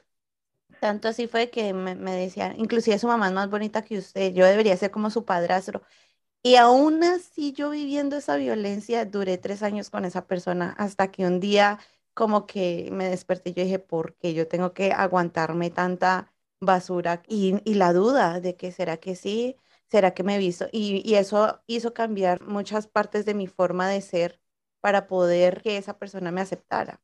[0.81, 4.33] tanto así fue que me, me decían, inclusive su mamá es más bonita que usted,
[4.33, 5.83] yo debería ser como su padrastro.
[6.42, 11.27] Y aún así yo viviendo esa violencia, duré tres años con esa persona hasta que
[11.27, 11.79] un día
[12.18, 17.22] como que me desperté y yo dije, ¿por qué yo tengo que aguantarme tanta basura?
[17.28, 20.66] Y, y la duda de que será que sí, ¿será que me he visto?
[20.72, 24.40] Y, eso hizo cambiar muchas partes de mi forma de ser
[24.81, 27.00] para poder que esa persona me aceptara.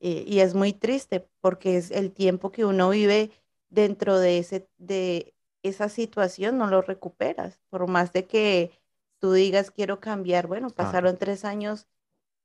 [0.00, 3.30] Y, es muy triste porque es el tiempo que uno vive
[3.68, 7.60] dentro de, ese, de esa situación, no lo recuperas.
[7.68, 8.72] Por más de que
[9.18, 11.86] tú digas quiero cambiar, bueno, pasaron tres años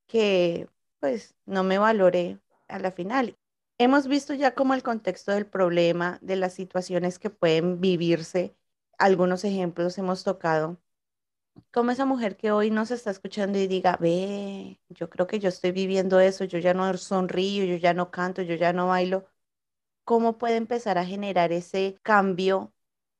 [0.08, 0.68] que
[1.04, 2.40] pues no me valoré
[2.70, 3.38] a la final.
[3.78, 8.56] Hemos visto ya como el contexto del problema, de las situaciones que pueden vivirse
[8.98, 10.78] algunos ejemplos hemos tocado,
[11.74, 15.50] como esa mujer que hoy nos está escuchando y diga, ve, yo creo que yo
[15.50, 19.26] estoy viviendo eso, yo ya no sonrío, yo ya no canto, yo ya no bailo,
[20.06, 22.72] ¿cómo puede empezar a generar ese cambio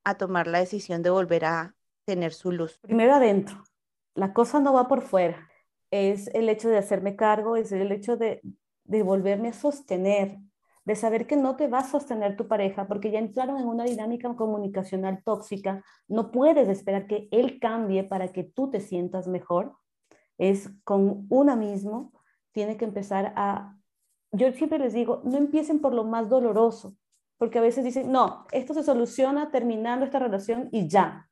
[0.06, 2.78] a tomar la decisión de volver a tener su luz?
[2.78, 3.62] Primero adentro,
[4.16, 5.50] la cosa no va por fuera,
[5.94, 8.42] es el hecho de hacerme cargo, es el hecho de,
[8.84, 10.40] de volverme a sostener,
[10.86, 13.84] de saber que no te va a sostener tu pareja porque ya entraron en una
[13.84, 19.76] dinámica comunicacional tóxica, no puedes esperar que él cambie para que tú te sientas mejor,
[20.40, 22.12] es con una mismo,
[22.54, 23.78] tiene que empezar a,
[24.32, 26.96] yo siempre les digo, no empiecen por lo más doloroso,
[27.38, 31.30] porque a veces dicen, no, esto se soluciona terminando esta relación y ya.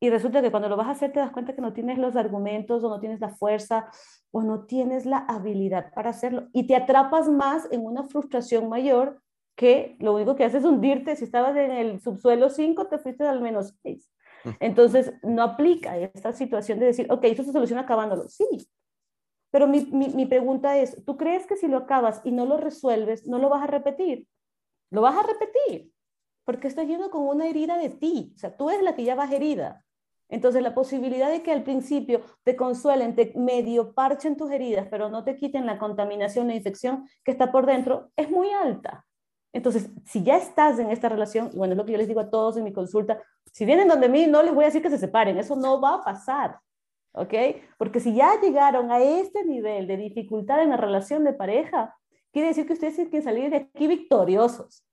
[0.00, 2.14] Y resulta que cuando lo vas a hacer te das cuenta que no tienes los
[2.14, 3.90] argumentos o no tienes la fuerza
[4.30, 9.20] o no tienes la habilidad para hacerlo y te atrapas más en una frustración mayor
[9.56, 11.16] que lo único que haces es hundirte.
[11.16, 14.08] Si estabas en el subsuelo 5, te fuiste al menos 6.
[14.60, 18.28] Entonces, no aplica esta situación de decir, ok, esto se soluciona acabándolo.
[18.28, 18.46] Sí,
[19.50, 22.56] pero mi, mi, mi, pregunta es, ¿tú crees que si lo acabas y no lo
[22.56, 24.28] resuelves, no lo vas a repetir?
[24.90, 25.92] Lo vas a repetir,
[26.44, 28.32] porque estás yendo con una herida de ti.
[28.36, 29.84] O sea, tú eres la que ya vas herida.
[30.28, 35.08] Entonces, la posibilidad de que al principio te consuelen, te medio parchen tus heridas, pero
[35.08, 39.06] no te quiten la contaminación, la infección que está por dentro, es muy alta.
[39.52, 42.30] Entonces, si ya estás en esta relación, bueno, es lo que yo les digo a
[42.30, 44.98] todos en mi consulta, si vienen donde mí, no les voy a decir que se
[44.98, 46.58] separen, eso no va a pasar.
[47.12, 47.34] ¿ok?
[47.76, 51.96] Porque si ya llegaron a este nivel de dificultad en la relación de pareja,
[52.32, 54.84] quiere decir que ustedes tienen que salir de aquí victoriosos,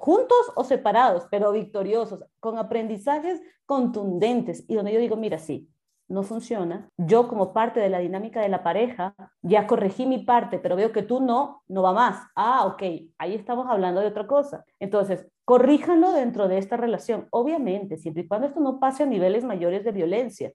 [0.00, 5.68] juntos o separados, pero victoriosos, con aprendizajes contundentes y donde yo digo, mira, sí,
[6.08, 10.58] no funciona, yo como parte de la dinámica de la pareja, ya corregí mi parte,
[10.58, 12.26] pero veo que tú no, no va más.
[12.34, 12.82] Ah, ok,
[13.18, 14.64] ahí estamos hablando de otra cosa.
[14.80, 19.44] Entonces, corríjanlo dentro de esta relación, obviamente, siempre y cuando esto no pase a niveles
[19.44, 20.52] mayores de violencia.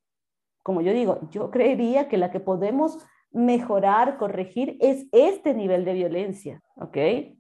[0.63, 2.97] Como yo digo, yo creería que la que podemos
[3.29, 6.97] mejorar, corregir, es este nivel de violencia, ¿ok?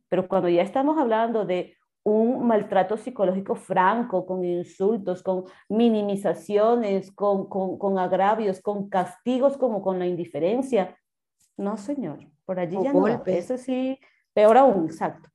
[0.07, 7.49] Pero cuando ya estamos hablando de un maltrato psicológico franco, con insultos, con minimizaciones, con,
[7.49, 10.95] con, agravios, con castigos como con la indiferencia.
[11.57, 13.07] No, señor, por allí ya no.
[13.25, 13.99] Eso sí,
[14.33, 15.29] peor aún, exacto.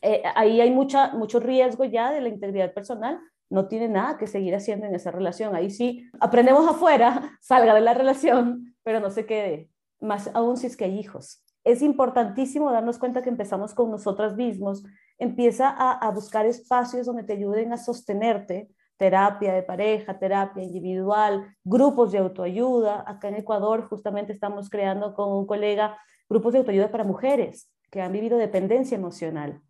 [0.00, 3.20] Eh, ahí hay mucha, mucho riesgo ya de la integridad personal.
[3.50, 5.54] No tiene nada que seguir haciendo en esa relación.
[5.54, 9.68] Ahí sí, aprendemos afuera, salga de la relación, pero no se quede.
[10.00, 11.44] Más aún si es que hay hijos.
[11.62, 14.82] Es importantísimo darnos cuenta que empezamos con nosotras mismos
[15.20, 22.10] empieza a, buscar espacios donde te ayuden a sostenerte, terapia de pareja, terapia individual, grupos
[22.10, 23.04] de autoayuda.
[23.06, 28.00] Acá en Ecuador justamente estamos creando con un colega grupos de autoayuda para mujeres que
[28.00, 29.60] han vivido dependencia emocional,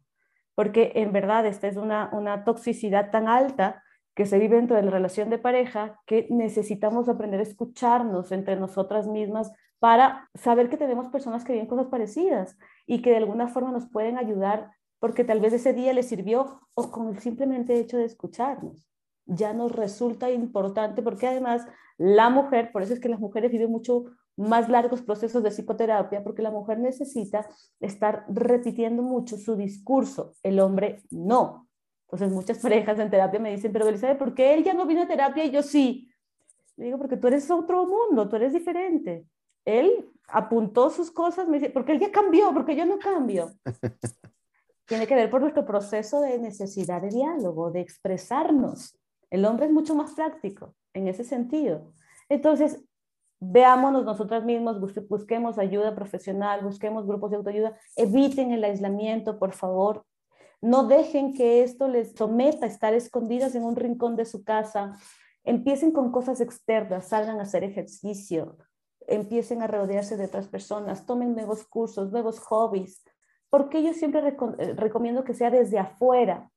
[0.54, 3.82] porque en verdad esta es una, una toxicidad tan alta
[4.14, 8.56] que se vive dentro de la relación de pareja que necesitamos aprender a escucharnos entre
[8.56, 13.48] nosotras mismas para saber que tenemos personas que viven cosas parecidas y que de alguna
[13.48, 17.78] forma nos pueden ayudar porque tal vez ese día le sirvió o con el simplemente
[17.78, 18.86] hecho de escucharnos.
[19.26, 21.66] Ya nos resulta importante porque además
[21.98, 24.04] la mujer, por eso es que las mujeres viven mucho
[24.36, 27.46] más largos procesos de psicoterapia, porque la mujer necesita
[27.78, 31.68] estar repitiendo mucho su discurso, el hombre no.
[32.04, 35.02] Entonces muchas parejas en terapia me dicen, pero Elizabeth, ¿por qué él ya no vino
[35.02, 36.10] a terapia y yo sí?
[36.76, 39.26] Le digo, porque tú eres otro mundo, tú eres diferente.
[39.66, 43.50] Él apuntó sus cosas, me dice, porque él ya cambió, porque yo no cambio.
[44.90, 48.98] tiene que ver por nuestro proceso de necesidad de diálogo, de expresarnos.
[49.30, 51.92] El hombre es mucho más práctico en ese sentido.
[52.28, 52.82] Entonces,
[53.38, 60.04] veámonos nosotras mismos, busquemos ayuda profesional, busquemos grupos de autoayuda, eviten el aislamiento, por favor.
[60.60, 64.98] No dejen que esto les someta a estar escondidas en un rincón de su casa.
[65.44, 68.58] Empiecen con cosas externas, salgan a hacer ejercicio,
[69.06, 73.04] empiecen a rodearse de otras personas, tomen nuevos cursos, nuevos hobbies,
[73.50, 76.50] porque yo siempre eh, recomiendo que sea desde afuera?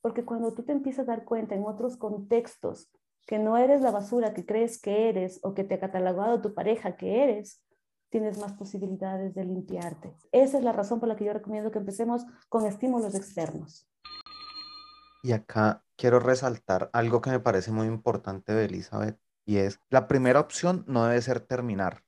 [0.00, 2.90] Porque cuando tú te empiezas a dar cuenta en otros contextos
[3.26, 6.54] que no eres la basura que crees que eres o que te ha catalogado tu
[6.54, 7.62] pareja que eres,
[8.10, 10.14] tienes más posibilidades de limpiarte.
[10.32, 13.88] Esa es la razón por la que yo recomiendo que empecemos con estímulos externos.
[15.22, 20.08] Y acá quiero resaltar algo que me parece muy importante de Elizabeth y es la
[20.08, 22.02] primera opción no debe ser terminar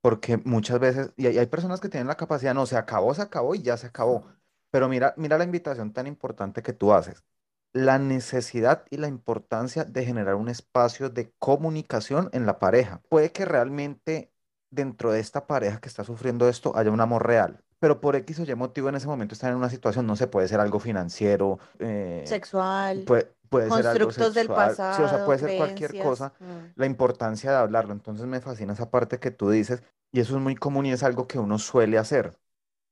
[0.00, 3.54] porque muchas veces, y hay, personas que tienen la capacidad, no, se acabó, se acabó
[3.54, 4.26] y ya se acabó.
[4.70, 7.24] Pero mira, mira la invitación tan importante que tú haces.
[7.72, 13.02] La necesidad y la importancia de generar un espacio de comunicación en la pareja.
[13.08, 14.32] Puede que realmente
[14.70, 18.40] dentro de esta pareja que está sufriendo esto haya un amor real, pero por X
[18.40, 20.78] o Y motivo en ese momento están en una situación, no se puede ser algo
[20.78, 25.56] financiero, eh, sexual, puede, puede ser algo constructos del pasado, sí, o sea, puede ser
[25.56, 26.72] cualquier cosa, mm.
[26.76, 27.92] la importancia de hablarlo.
[27.92, 29.82] Entonces me fascina esa parte que tú dices,
[30.12, 32.38] y eso es muy común y es algo que uno suele hacer.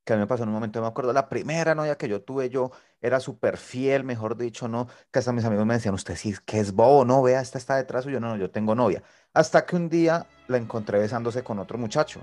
[0.04, 2.22] Que a mí me pasó en un momento, me acuerdo, la primera novia que yo
[2.22, 6.14] tuve, yo era súper fiel, mejor dicho, no, que hasta mis amigos me decían, usted
[6.14, 9.02] sí, que es bobo, no, vea, esta está detrás yo no, no, yo tengo novia.
[9.34, 12.20] Hasta que un día la encontré besándose con otro muchacho.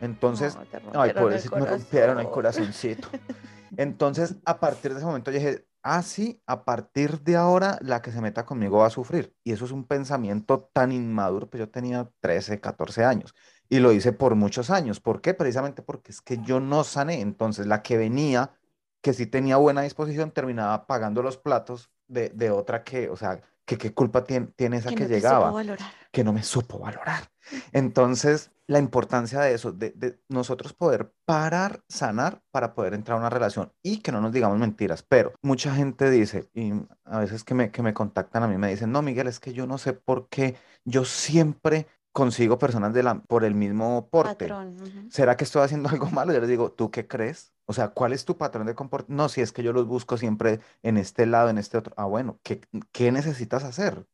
[0.00, 0.58] Entonces,
[0.94, 3.08] ay, pobrecito, me rompieron el corazoncito.
[3.76, 8.02] Entonces, a partir de ese momento yo dije, ah, sí, a partir de ahora la
[8.02, 9.34] que se meta conmigo va a sufrir.
[9.44, 13.34] Y eso es un pensamiento tan inmaduro, pues yo tenía 13, 14 años.
[13.68, 15.00] Y lo hice por muchos años.
[15.00, 15.34] ¿Por qué?
[15.34, 17.20] Precisamente porque es que yo no sané.
[17.20, 18.52] Entonces, la que venía,
[19.02, 23.40] que sí tenía buena disposición, terminaba pagando los platos de, de otra que, o sea,
[23.64, 25.92] que qué culpa tiene, tiene esa que, que no llegaba, valorar.
[26.12, 27.30] que no me supo valorar.
[27.72, 33.20] Entonces, la importancia de eso, de, de, nosotros poder parar, sanar para poder entrar a
[33.20, 35.02] una relación y que no nos digamos mentiras.
[35.02, 36.72] Pero mucha gente dice, y
[37.04, 39.52] a veces que me, que me contactan a mí me dicen, no, Miguel, es que
[39.52, 44.48] yo no sé por qué yo siempre consigo personas de la, por el mismo porte.
[45.10, 46.32] ¿Será que estoy haciendo algo malo?
[46.32, 47.53] Yo les digo, ¿tú qué crees?
[47.66, 49.22] O sea, ¿cuál es tu patrón de comportamiento?
[49.22, 51.94] No, si es que yo los busco siempre en este lado, en este otro.
[51.96, 52.60] Ah, bueno, ¿qué,
[52.92, 54.06] qué necesitas hacer?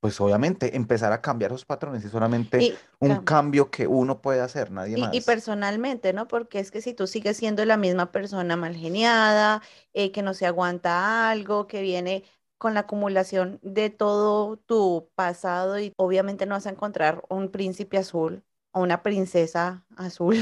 [0.00, 4.70] Pues obviamente empezar a cambiar esos patrones y solamente un cambio que uno puede hacer,
[4.70, 5.12] nadie y, más.
[5.12, 6.28] Y personalmente, ¿no?
[6.28, 9.60] Porque es que si tú sigues siendo la misma persona mal geniada,
[9.94, 12.22] eh, que no se aguanta algo, que viene
[12.58, 17.98] con la acumulación de todo tu pasado y obviamente no vas a encontrar un príncipe
[17.98, 20.36] azul o una princesa azul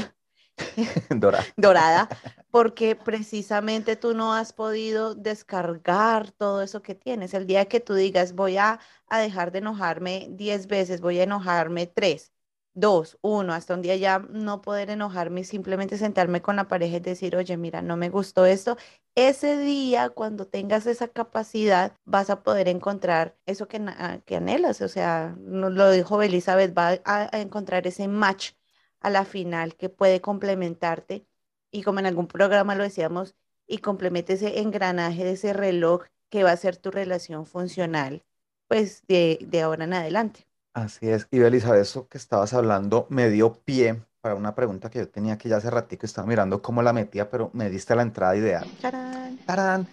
[1.21, 1.43] Dora.
[1.55, 2.09] dorada,
[2.51, 7.33] porque precisamente tú no has podido descargar todo eso que tienes.
[7.33, 11.23] El día que tú digas, voy a, a dejar de enojarme 10 veces, voy a
[11.23, 12.33] enojarme 3,
[12.73, 16.97] 2, 1, hasta un día ya no poder enojarme y simplemente sentarme con la pareja
[16.97, 18.77] y decir, oye, mira, no me gustó esto.
[19.15, 24.81] Ese día, cuando tengas esa capacidad, vas a poder encontrar eso que, na- que anhelas.
[24.81, 28.51] O sea, lo dijo Elizabeth, va a, a encontrar ese match
[28.99, 31.25] a la final que puede complementarte.
[31.71, 33.35] Y como en algún programa lo decíamos,
[33.67, 38.23] y complementa ese engranaje de ese reloj que va a ser tu relación funcional,
[38.67, 40.47] pues de, de ahora en adelante.
[40.73, 41.27] Así es.
[41.31, 45.33] Y Elizabeth, eso que estabas hablando me dio pie para una pregunta que yo tenía
[45.33, 48.67] aquí ya hace ratico, estaba mirando cómo la metía, pero me diste la entrada ideal.
[48.81, 49.37] ¡Tarán!
[49.45, 49.87] ¡Tarán!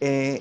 [0.00, 0.40] Eh,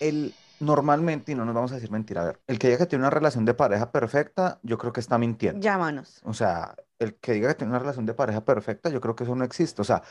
[0.00, 0.34] el,
[0.64, 3.02] normalmente, y no nos vamos a decir mentira, a ver, el que diga que tiene
[3.02, 5.60] una relación de pareja perfecta, yo creo que está mintiendo.
[5.60, 6.20] Llámanos.
[6.24, 9.24] O sea, el que diga que tiene una relación de pareja perfecta, yo creo que
[9.24, 9.82] eso no existe.
[9.82, 10.02] O sea,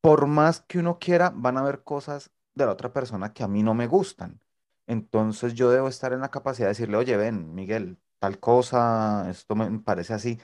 [0.00, 3.48] por más que uno quiera, van a haber cosas de la otra persona que a
[3.48, 4.40] mí no me gustan.
[4.86, 9.54] Entonces yo debo estar en la capacidad de decirle, oye, ven, Miguel, tal cosa, esto
[9.54, 10.38] me parece así.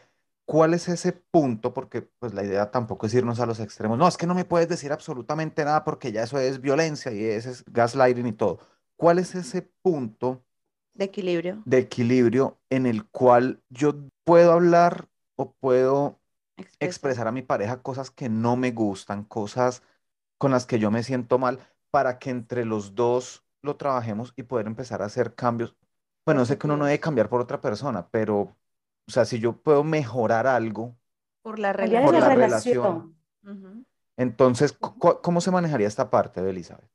[0.44, 1.74] ¿Cuál es ese punto?
[1.74, 3.98] Porque pues la idea tampoco es irnos a los extremos.
[3.98, 7.24] No, es que no me puedes decir absolutamente nada porque ya eso es violencia y
[7.24, 8.61] ese es gaslighting y todo.
[8.97, 10.42] ¿Cuál es ese punto
[10.94, 11.62] De equilibrio.
[11.66, 13.94] de equilibrio en el cual yo
[14.24, 16.18] puedo hablar o puedo
[16.57, 16.76] expresa.
[16.86, 19.82] expresar a mi pareja cosas que no me gustan, cosas
[20.38, 21.59] con las que yo me siento mal,
[21.90, 25.76] para que entre los dos lo trabajemos y poder empezar a hacer cambios.
[26.24, 29.57] Bueno, sé que uno no debe cambiar por otra persona, pero, o sea, si yo
[29.57, 30.97] puedo mejorar algo,
[31.42, 32.38] Por la Cambiar Por la relación.
[32.38, 33.16] la relación.
[33.44, 33.66] relación.
[33.72, 33.84] Ujú.
[34.16, 34.72] entonces,
[35.22, 36.88] ¿cómo se manejaría esta parte, Elizabeth?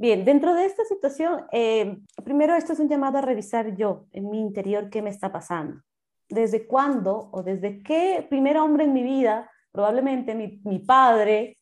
[0.00, 4.30] Bien, dentro de esta situación, eh, primero esto es un llamado a revisar yo, en
[4.30, 5.82] mi interior, qué me está pasando.
[6.30, 11.58] ¿Desde cuándo o desde qué primer hombre en mi vida, probablemente mi, mi padre,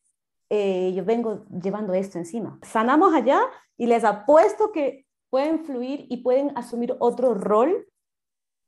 [0.51, 2.61] eh, yo vengo llevando esto encima?
[2.63, 3.41] Sanamos allá
[3.77, 7.89] y les apuesto que pueden fluir y pueden asumir otro rol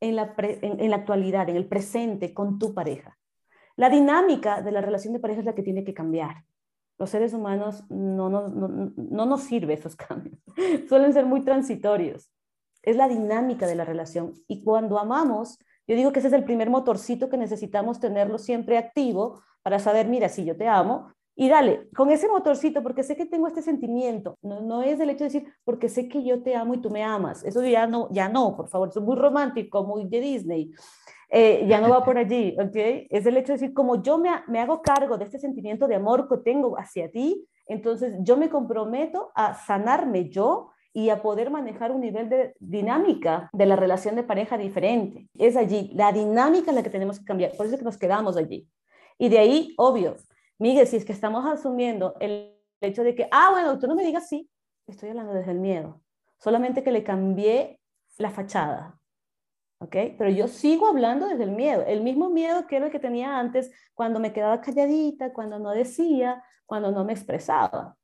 [0.00, 3.16] en la, en la actualidad, en el presente, con tu pareja.
[3.76, 6.44] La dinámica de la relación de pareja es la que tiene que cambiar.
[7.00, 10.38] Los seres humanos no nos, no, no nos sirve esos cambios.
[10.88, 12.30] Suelen ser muy transitorios.
[12.82, 14.34] Es la dinámica de la relación.
[14.46, 18.76] Y cuando amamos, yo digo que ese es el primer motorcito que necesitamos tenerlo siempre
[18.76, 23.16] activo para saber, mira, si yo te amo, y dale, con ese motorcito, porque sé
[23.16, 24.36] que tengo este sentimiento.
[24.42, 26.90] No, no es el hecho de decir, porque sé que yo te amo y tú
[26.90, 27.42] me amas.
[27.44, 30.70] Eso ya no, ya no, por favor, es muy romántico, muy de Disney.
[31.32, 33.06] Eh, ya no va por allí, ¿ok?
[33.08, 35.94] Es el hecho de decir, como yo me, me hago cargo de este sentimiento de
[35.94, 41.50] amor que tengo hacia ti, entonces yo me comprometo a sanarme yo y a poder
[41.50, 45.28] manejar un nivel de dinámica de la relación de pareja diferente.
[45.38, 48.36] Es allí, la dinámica la que tenemos que cambiar, por eso es que nos quedamos
[48.36, 48.68] allí.
[49.16, 50.16] Y de ahí, obvio,
[50.58, 54.04] Miguel, si es que estamos asumiendo el hecho de que, ah, bueno, tú no me
[54.04, 54.50] digas sí,
[54.88, 56.02] estoy hablando desde el miedo,
[56.38, 57.78] solamente que le cambié
[58.18, 58.99] la fachada,
[59.80, 59.96] ¿ok?
[60.18, 63.38] Pero yo sigo hablando desde el miedo, el mismo miedo que era el que tenía
[63.38, 67.96] antes cuando me quedaba calladita, cuando no decía, cuando no me expresaba,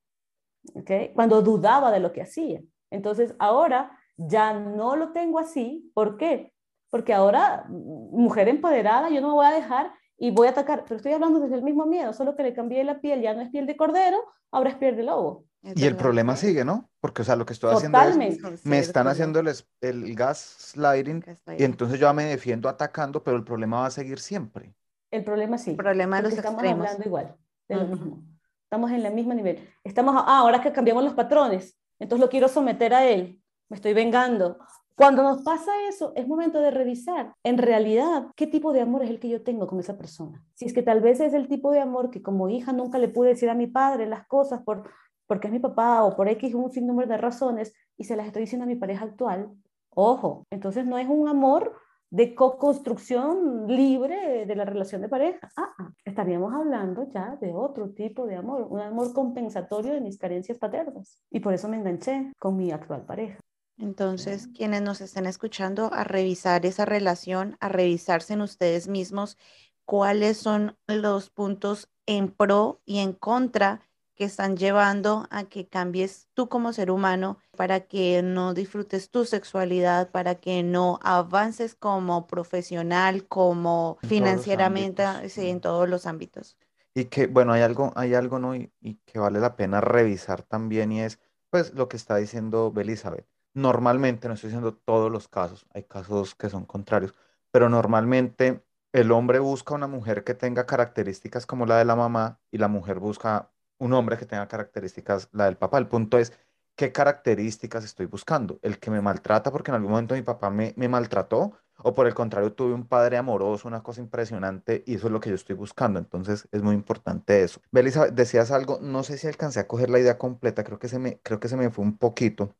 [0.74, 0.90] ¿ok?
[1.14, 2.60] Cuando dudaba de lo que hacía.
[2.90, 6.52] Entonces ahora ya no lo tengo así, ¿por qué?
[6.90, 10.96] Porque ahora, mujer empoderada, yo no me voy a dejar y voy a atacar, pero
[10.96, 13.50] estoy hablando desde el mismo miedo, solo que le cambié la piel, ya no es
[13.50, 14.18] piel de cordero,
[14.50, 15.44] ahora es piel de lobo.
[15.62, 16.88] Y el problema sigue, ¿no?
[17.00, 18.40] Porque, o sea, lo que estoy haciendo Totalmente.
[18.64, 19.48] Me están haciendo el,
[19.80, 21.66] el gaslighting y Gaslighting.
[21.66, 24.74] entonces yo ya me defiendo atacando, pero el problema va a seguir siempre.
[25.10, 25.70] El problema sí.
[25.70, 26.86] El problema de los estamos extremos.
[26.86, 27.36] hablando igual,
[27.68, 28.22] de lo mismo.
[28.64, 29.68] Estamos en el mismo nivel.
[29.84, 33.92] Estamos, ah, ahora que cambiamos los patrones, entonces lo quiero someter a él, me estoy
[33.92, 34.58] vengando.
[34.96, 39.10] Cuando nos pasa eso, es momento de revisar en realidad qué tipo de amor es
[39.10, 40.42] el que yo tengo con esa persona.
[40.54, 43.08] Si es que tal vez es el tipo de amor que como hija nunca le
[43.08, 44.88] pude decir a mi padre las cosas por,
[45.26, 48.42] porque es mi papá o por X un sinnúmero de razones y se las estoy
[48.42, 49.50] diciendo a mi pareja actual,
[49.90, 51.76] ojo, entonces no es un amor
[52.08, 55.50] de co-construcción libre de la relación de pareja.
[55.58, 60.16] Ah, ah, estaríamos hablando ya de otro tipo de amor, un amor compensatorio de mis
[60.16, 61.22] carencias paternas.
[61.30, 63.38] Y por eso me enganché con mi actual pareja.
[63.78, 69.36] Entonces, quienes nos estén escuchando, a revisar esa relación, a revisarse en ustedes mismos
[69.84, 73.80] cuáles son los puntos en pro y en contra
[74.14, 79.26] que están llevando a que cambies tú como ser humano, para que no disfrutes tu
[79.26, 86.56] sexualidad, para que no avances como profesional, como En financieramente, sí, en todos los ámbitos.
[86.94, 88.56] Y que, bueno, hay algo, hay algo, ¿no?
[88.56, 91.18] Y, y que vale la pena revisar también y es,
[91.50, 93.26] Pues lo que está diciendo Belizabeth.
[93.56, 97.14] Normalmente, no estoy diciendo todos los casos, hay casos que son contrarios,
[97.50, 102.38] pero normalmente el hombre busca una mujer que tenga características como la de la mamá
[102.50, 105.78] y la mujer busca un hombre que tenga características la del papá.
[105.78, 106.34] El punto es,
[106.74, 108.58] ¿qué características estoy buscando?
[108.60, 111.52] ¿El que me maltrata porque en algún momento mi papá me, me maltrató?
[111.78, 115.20] ¿O por el contrario tuve un padre amoroso, una cosa impresionante y eso es lo
[115.20, 115.98] que yo estoy buscando?
[115.98, 117.62] Entonces es muy importante eso.
[117.72, 120.98] Belisa, decías algo, no sé si alcancé a coger la idea completa, creo que se
[120.98, 122.54] me, creo que se me fue un poquito,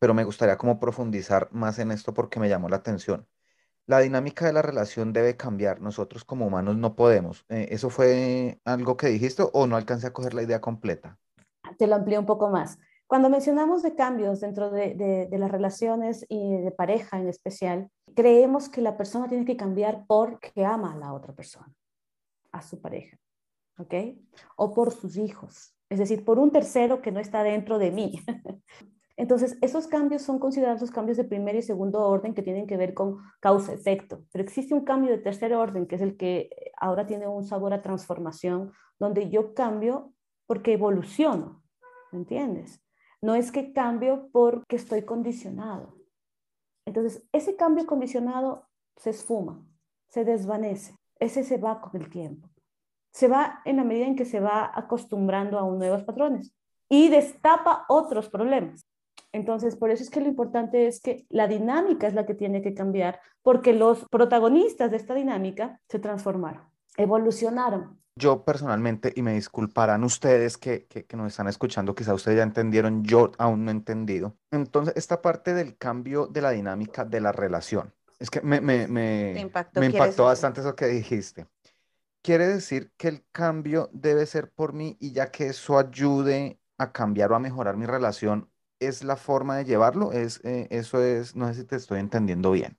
[0.00, 3.28] pero me gustaría como profundizar más en esto porque me llamó la atención.
[3.86, 5.80] La dinámica de la relación debe cambiar.
[5.80, 7.44] Nosotros como humanos no podemos.
[7.48, 11.18] Eh, ¿eso fue algo que dijiste o no alcancé a coger la idea completa?
[11.76, 12.78] Te lo amplío un poco más.
[13.06, 14.94] Cuando mencionamos de cambios dentro de,
[15.28, 20.04] de, las relaciones y de pareja en especial, creemos que la persona tiene que cambiar
[20.06, 21.74] porque ama a la otra persona,
[22.52, 23.18] a su pareja,
[23.78, 23.94] ¿ok?
[24.54, 28.24] O por sus hijos, es decir, por un tercero que no está dentro de mí.
[29.20, 32.78] Entonces, esos cambios son considerados los cambios de primer y segundo orden que tienen que
[32.78, 34.24] ver con causa-efecto.
[34.32, 37.74] Pero existe un cambio de tercer orden, que es el que ahora tiene un sabor
[37.74, 40.14] a transformación, donde yo cambio
[40.46, 41.62] porque evoluciono,
[42.12, 42.82] ¿me entiendes?
[43.20, 45.98] No es que cambio porque estoy condicionado.
[46.86, 49.62] Entonces, ese cambio condicionado se esfuma,
[50.08, 52.48] se desvanece, ese se va con el tiempo.
[53.12, 56.54] Se va en la medida en que se va acostumbrando a nuevos patrones
[56.88, 58.89] y destapa otros problemas.
[59.32, 62.62] Entonces, por eso es que lo importante es que la dinámica es la que tiene
[62.62, 66.62] que cambiar, porque los protagonistas de esta dinámica se transformaron,
[66.96, 68.00] evolucionaron.
[68.16, 73.04] Yo personalmente, y me disculparán ustedes que, que, nos están escuchando, quizá ustedes ya entendieron,
[73.04, 74.36] yo aún no he entendido.
[74.50, 78.86] Entonces, esta parte del cambio de la dinámica de la relación, es que me, me,
[78.88, 81.46] me, me impactó bastante eso que dijiste.
[82.22, 86.92] Quiere decir que el cambio debe ser por mí y ya que eso ayude a
[86.92, 88.49] cambiar o a mejorar mi relación,
[88.80, 92.50] es la forma de llevarlo, es, eh, eso es, no sé si te estoy entendiendo
[92.50, 92.78] bien.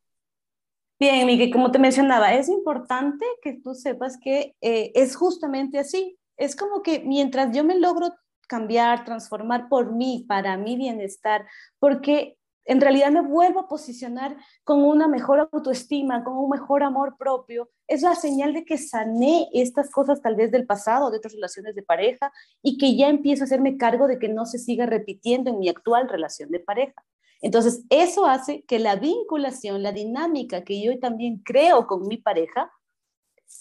[0.99, 6.19] Bien, Miguel, como te mencionaba, es importante que tú sepas que eh, es justamente así.
[6.37, 8.09] Es como que mientras yo me logro
[8.47, 11.47] cambiar, transformar por mí, para mi bienestar,
[11.79, 17.17] porque en realidad me vuelvo a posicionar con una mejor autoestima, con un mejor amor
[17.17, 17.69] propio.
[17.87, 21.75] Es la señal de que sané estas cosas tal vez del pasado, de otras relaciones
[21.75, 22.31] de pareja,
[22.61, 25.69] y que ya empiezo a hacerme cargo de que no se siga repitiendo en mi
[25.69, 27.03] actual relación de pareja.
[27.41, 32.71] Entonces, eso hace que la vinculación, la dinámica que yo también creo con mi pareja,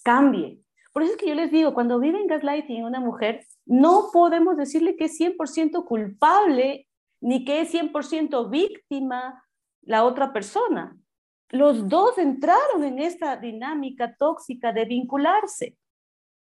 [0.05, 0.61] cambie.
[0.93, 4.57] Por eso es que yo les digo, cuando vive en gaslighting una mujer, no podemos
[4.57, 6.89] decirle que es 100% culpable
[7.21, 9.45] ni que es 100% víctima
[9.83, 10.97] la otra persona.
[11.51, 15.77] Los dos entraron en esta dinámica tóxica de vincularse,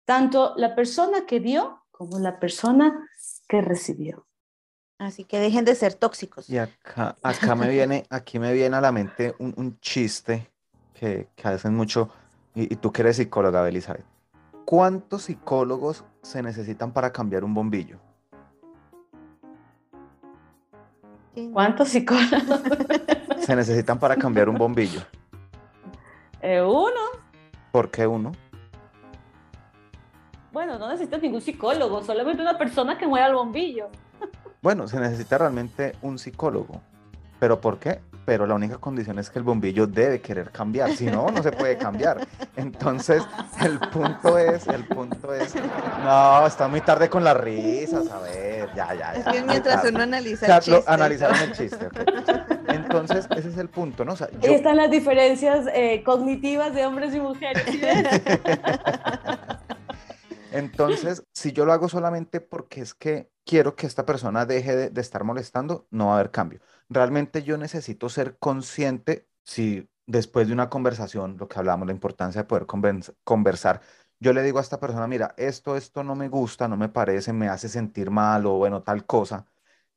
[0.05, 3.07] tanto la persona que dio como la persona
[3.47, 4.25] que recibió.
[4.97, 6.49] Así que dejen de ser tóxicos.
[6.49, 10.49] Y acá, acá me viene, aquí me viene a la mente un, chiste
[10.93, 12.09] que, que, hacen mucho,
[12.53, 14.05] y, y tú que eres psicóloga, Elizabeth.
[14.63, 17.99] ¿Cuántos psicólogos se necesitan para cambiar un bombillo?
[21.53, 22.61] ¿Cuántos psicólogos?
[23.41, 25.01] Se necesitan para cambiar un bombillo.
[26.41, 26.91] Eh, uno.
[27.71, 28.31] ¿Por qué uno?
[30.51, 33.89] Bueno, no necesitas ningún psicólogo, solamente una persona que mueva el bombillo.
[34.61, 36.81] Bueno, se necesita realmente un psicólogo.
[37.39, 37.99] ¿Pero por qué?
[38.25, 41.51] Pero la única condición es que el bombillo debe querer cambiar, si no, no se
[41.51, 42.27] puede cambiar.
[42.55, 43.23] Entonces,
[43.61, 45.53] el punto es, el punto es,
[46.03, 49.13] no, está muy tarde con las risas, a ver, ya, ya, ya.
[49.13, 50.83] Es que mientras uno analiza el chiste.
[50.87, 51.89] analizaron el chiste,
[52.67, 54.13] Entonces, ese es el punto, ¿no?
[54.13, 57.63] O sea, están las diferencias eh, cognitivas de hombres y mujeres.
[60.51, 65.01] Entonces, si yo lo hago solamente porque es que quiero que esta persona deje de,
[65.01, 66.61] estar molestando, no va a haber cambio.
[66.89, 72.41] Realmente yo necesito ser consciente si después de una conversación, lo que hablamos, la importancia
[72.43, 72.65] de poder
[73.23, 73.81] conversar,
[74.19, 77.33] yo le digo a esta persona, mira, esto, esto no me gusta, no me parece,
[77.33, 79.45] me hace sentir mal o bueno, tal cosa.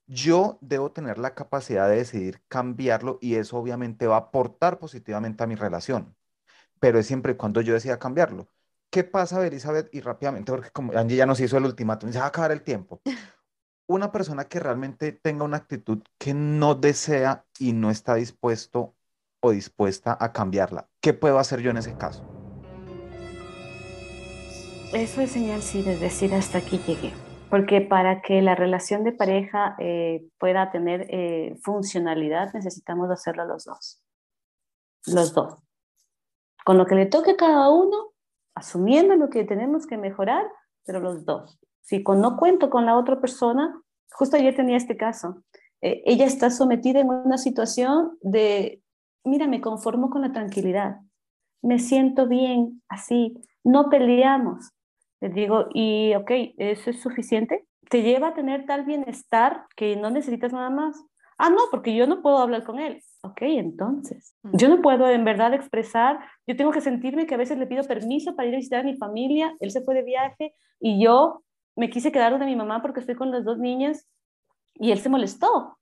[0.07, 5.45] Yo debo tener la capacidad de decidir cambiarlo y eso obviamente va a aportar positivamente
[5.45, 6.17] a mi relación,
[6.81, 8.49] pero es siempre cuando yo decida cambiarlo.
[8.91, 9.89] ¿Qué pasa, Elizabeth?
[9.95, 13.03] Y rápidamente, porque Angie ya nos hizo el ultimátum, se va a acabar el tiempo.
[13.91, 18.95] Una persona que realmente tenga una actitud que no desea y no está dispuesto
[19.41, 22.23] o dispuesta a cambiarla, ¿qué puedo hacer yo en ese caso?
[24.93, 27.15] Eso es señal, sí, de decir hasta aquí llegué.
[27.49, 33.65] Porque para que la relación de pareja eh, pueda tener eh, funcionalidad, necesitamos hacerlo los
[33.65, 34.03] dos.
[35.07, 35.63] Los dos.
[36.63, 38.13] Con lo que le toque a cada uno,
[38.55, 40.45] asumiendo lo que tenemos que mejorar,
[40.85, 41.59] pero los dos.
[41.89, 43.81] Si con, no cuento con la otra persona,
[44.13, 45.43] justo ayer tenía este caso.
[45.81, 48.83] Eh, ella está sometida en una situación de,
[49.25, 50.99] mira, me conformo con la tranquilidad,
[51.63, 54.71] me siento bien así, no peleamos.
[55.23, 57.67] Les digo, y ok, ¿eso es suficiente?
[57.89, 61.03] ¿Te lleva a tener tal bienestar que no necesitas nada más?
[61.39, 63.03] Ah, no, porque yo no puedo hablar con él.
[63.23, 67.57] Ok, entonces, yo no puedo en verdad expresar, yo tengo que sentirme que a veces
[67.57, 70.53] le pido permiso para ir a visitar a mi familia, él se fue de viaje
[70.81, 71.43] y yo
[71.79, 74.09] me quise quedar donde mi mamá porque estoy con las dos niñas
[74.75, 75.79] y él se molestó.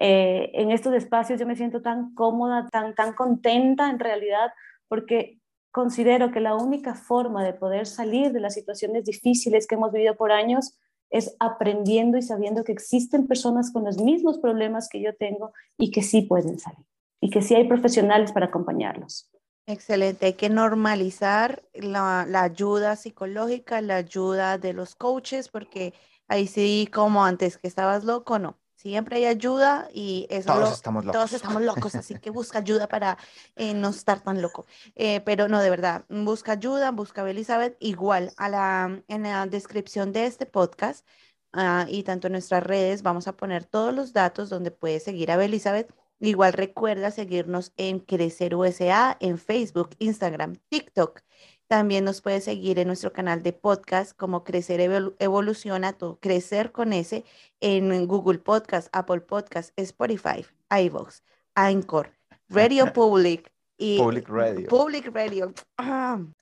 [0.00, 4.52] eh, en estos espacios yo me siento tan cómoda, tan, tan contenta en realidad,
[4.86, 5.40] porque
[5.72, 10.16] considero que la única forma de poder salir de las situaciones difíciles que hemos vivido
[10.16, 10.78] por años
[11.10, 15.90] es aprendiendo y sabiendo que existen personas con los mismos problemas que yo tengo y
[15.90, 16.84] que sí pueden salir
[17.20, 19.28] y que sí hay profesionales para acompañarlos.
[19.66, 25.92] Excelente, hay que normalizar la, la ayuda psicológica, la ayuda de los coaches, porque
[26.28, 31.04] ahí sí, como antes que estabas loco, no Siempre hay ayuda y eso todos estamos
[31.04, 31.18] locos.
[31.18, 33.18] Todos estamos locos, así que busca ayuda para
[33.56, 34.66] eh, no estar tan loco.
[34.94, 37.76] Eh, pero no, de verdad, busca ayuda, busca a Elizabeth.
[37.80, 41.04] Igual a la, en la descripción de este podcast
[41.52, 45.32] ah, y tanto en nuestras redes vamos a poner todos los datos donde puedes seguir
[45.32, 45.92] a Elizabeth.
[46.20, 51.22] Igual recuerda seguirnos en Crecer USA, en Facebook, Instagram, TikTok.
[51.68, 54.80] También nos puedes seguir en nuestro canal de podcast como Crecer
[55.18, 57.24] Evoluciona, todo, Crecer con ese
[57.60, 61.22] en Google Podcast, Apple Podcast, Spotify, iVoox,
[61.54, 62.10] Anchor,
[62.48, 64.68] Radio Public y Public Radio.
[64.68, 65.52] Public Radio.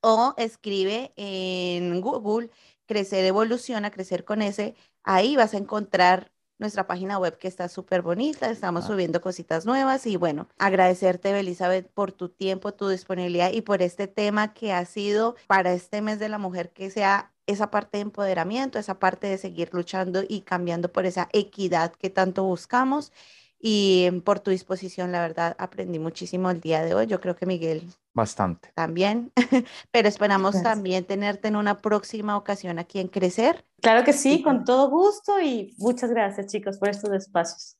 [0.00, 2.50] O escribe en Google
[2.86, 4.76] Crecer Evoluciona, Crecer con ese.
[5.02, 8.88] Ahí vas a encontrar nuestra página web que está súper bonita, estamos ah.
[8.88, 14.06] subiendo cositas nuevas y bueno, agradecerte, Elizabeth, por tu tiempo, tu disponibilidad y por este
[14.06, 18.02] tema que ha sido para este mes de la mujer que sea esa parte de
[18.02, 23.12] empoderamiento, esa parte de seguir luchando y cambiando por esa equidad que tanto buscamos
[23.58, 27.06] y por tu disposición, la verdad, aprendí muchísimo el día de hoy.
[27.06, 27.82] Yo creo que Miguel.
[28.12, 28.70] Bastante.
[28.74, 29.32] También,
[29.90, 33.64] pero esperamos también tenerte en una próxima ocasión aquí en Crecer.
[33.80, 37.76] Claro que sí, con todo gusto y muchas gracias chicos por estos espacios.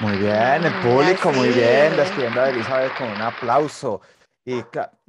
[0.00, 4.00] Muy bien, el público, muy bien, despidiendo a Elizabeth con un aplauso.
[4.48, 4.64] Y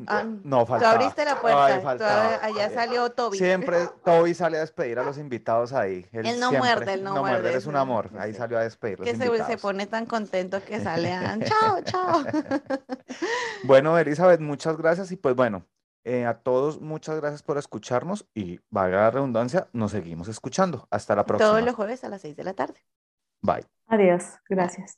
[0.07, 0.89] ah, no falta.
[0.89, 3.37] Tú abriste la puerta, allá salió Toby.
[3.37, 6.07] Siempre Toby sale a despedir a los invitados ahí.
[6.11, 7.55] Él, no muerde, él no, muerde.
[7.55, 8.97] es un amor, ahí salió a despedir.
[8.97, 11.37] Que se, se, pone tan contento que sale a...
[11.45, 12.23] chao, chao.
[13.63, 15.63] bueno, Elizabeth, muchas gracias y pues bueno,
[16.03, 20.87] eh, a todos muchas gracias por escucharnos y valga la redundancia, nos seguimos escuchando.
[20.89, 21.51] Hasta la próxima.
[21.51, 22.83] Todos los jueves a las 6 de la tarde.
[23.43, 23.67] Bye.
[23.85, 24.97] Adiós, gracias.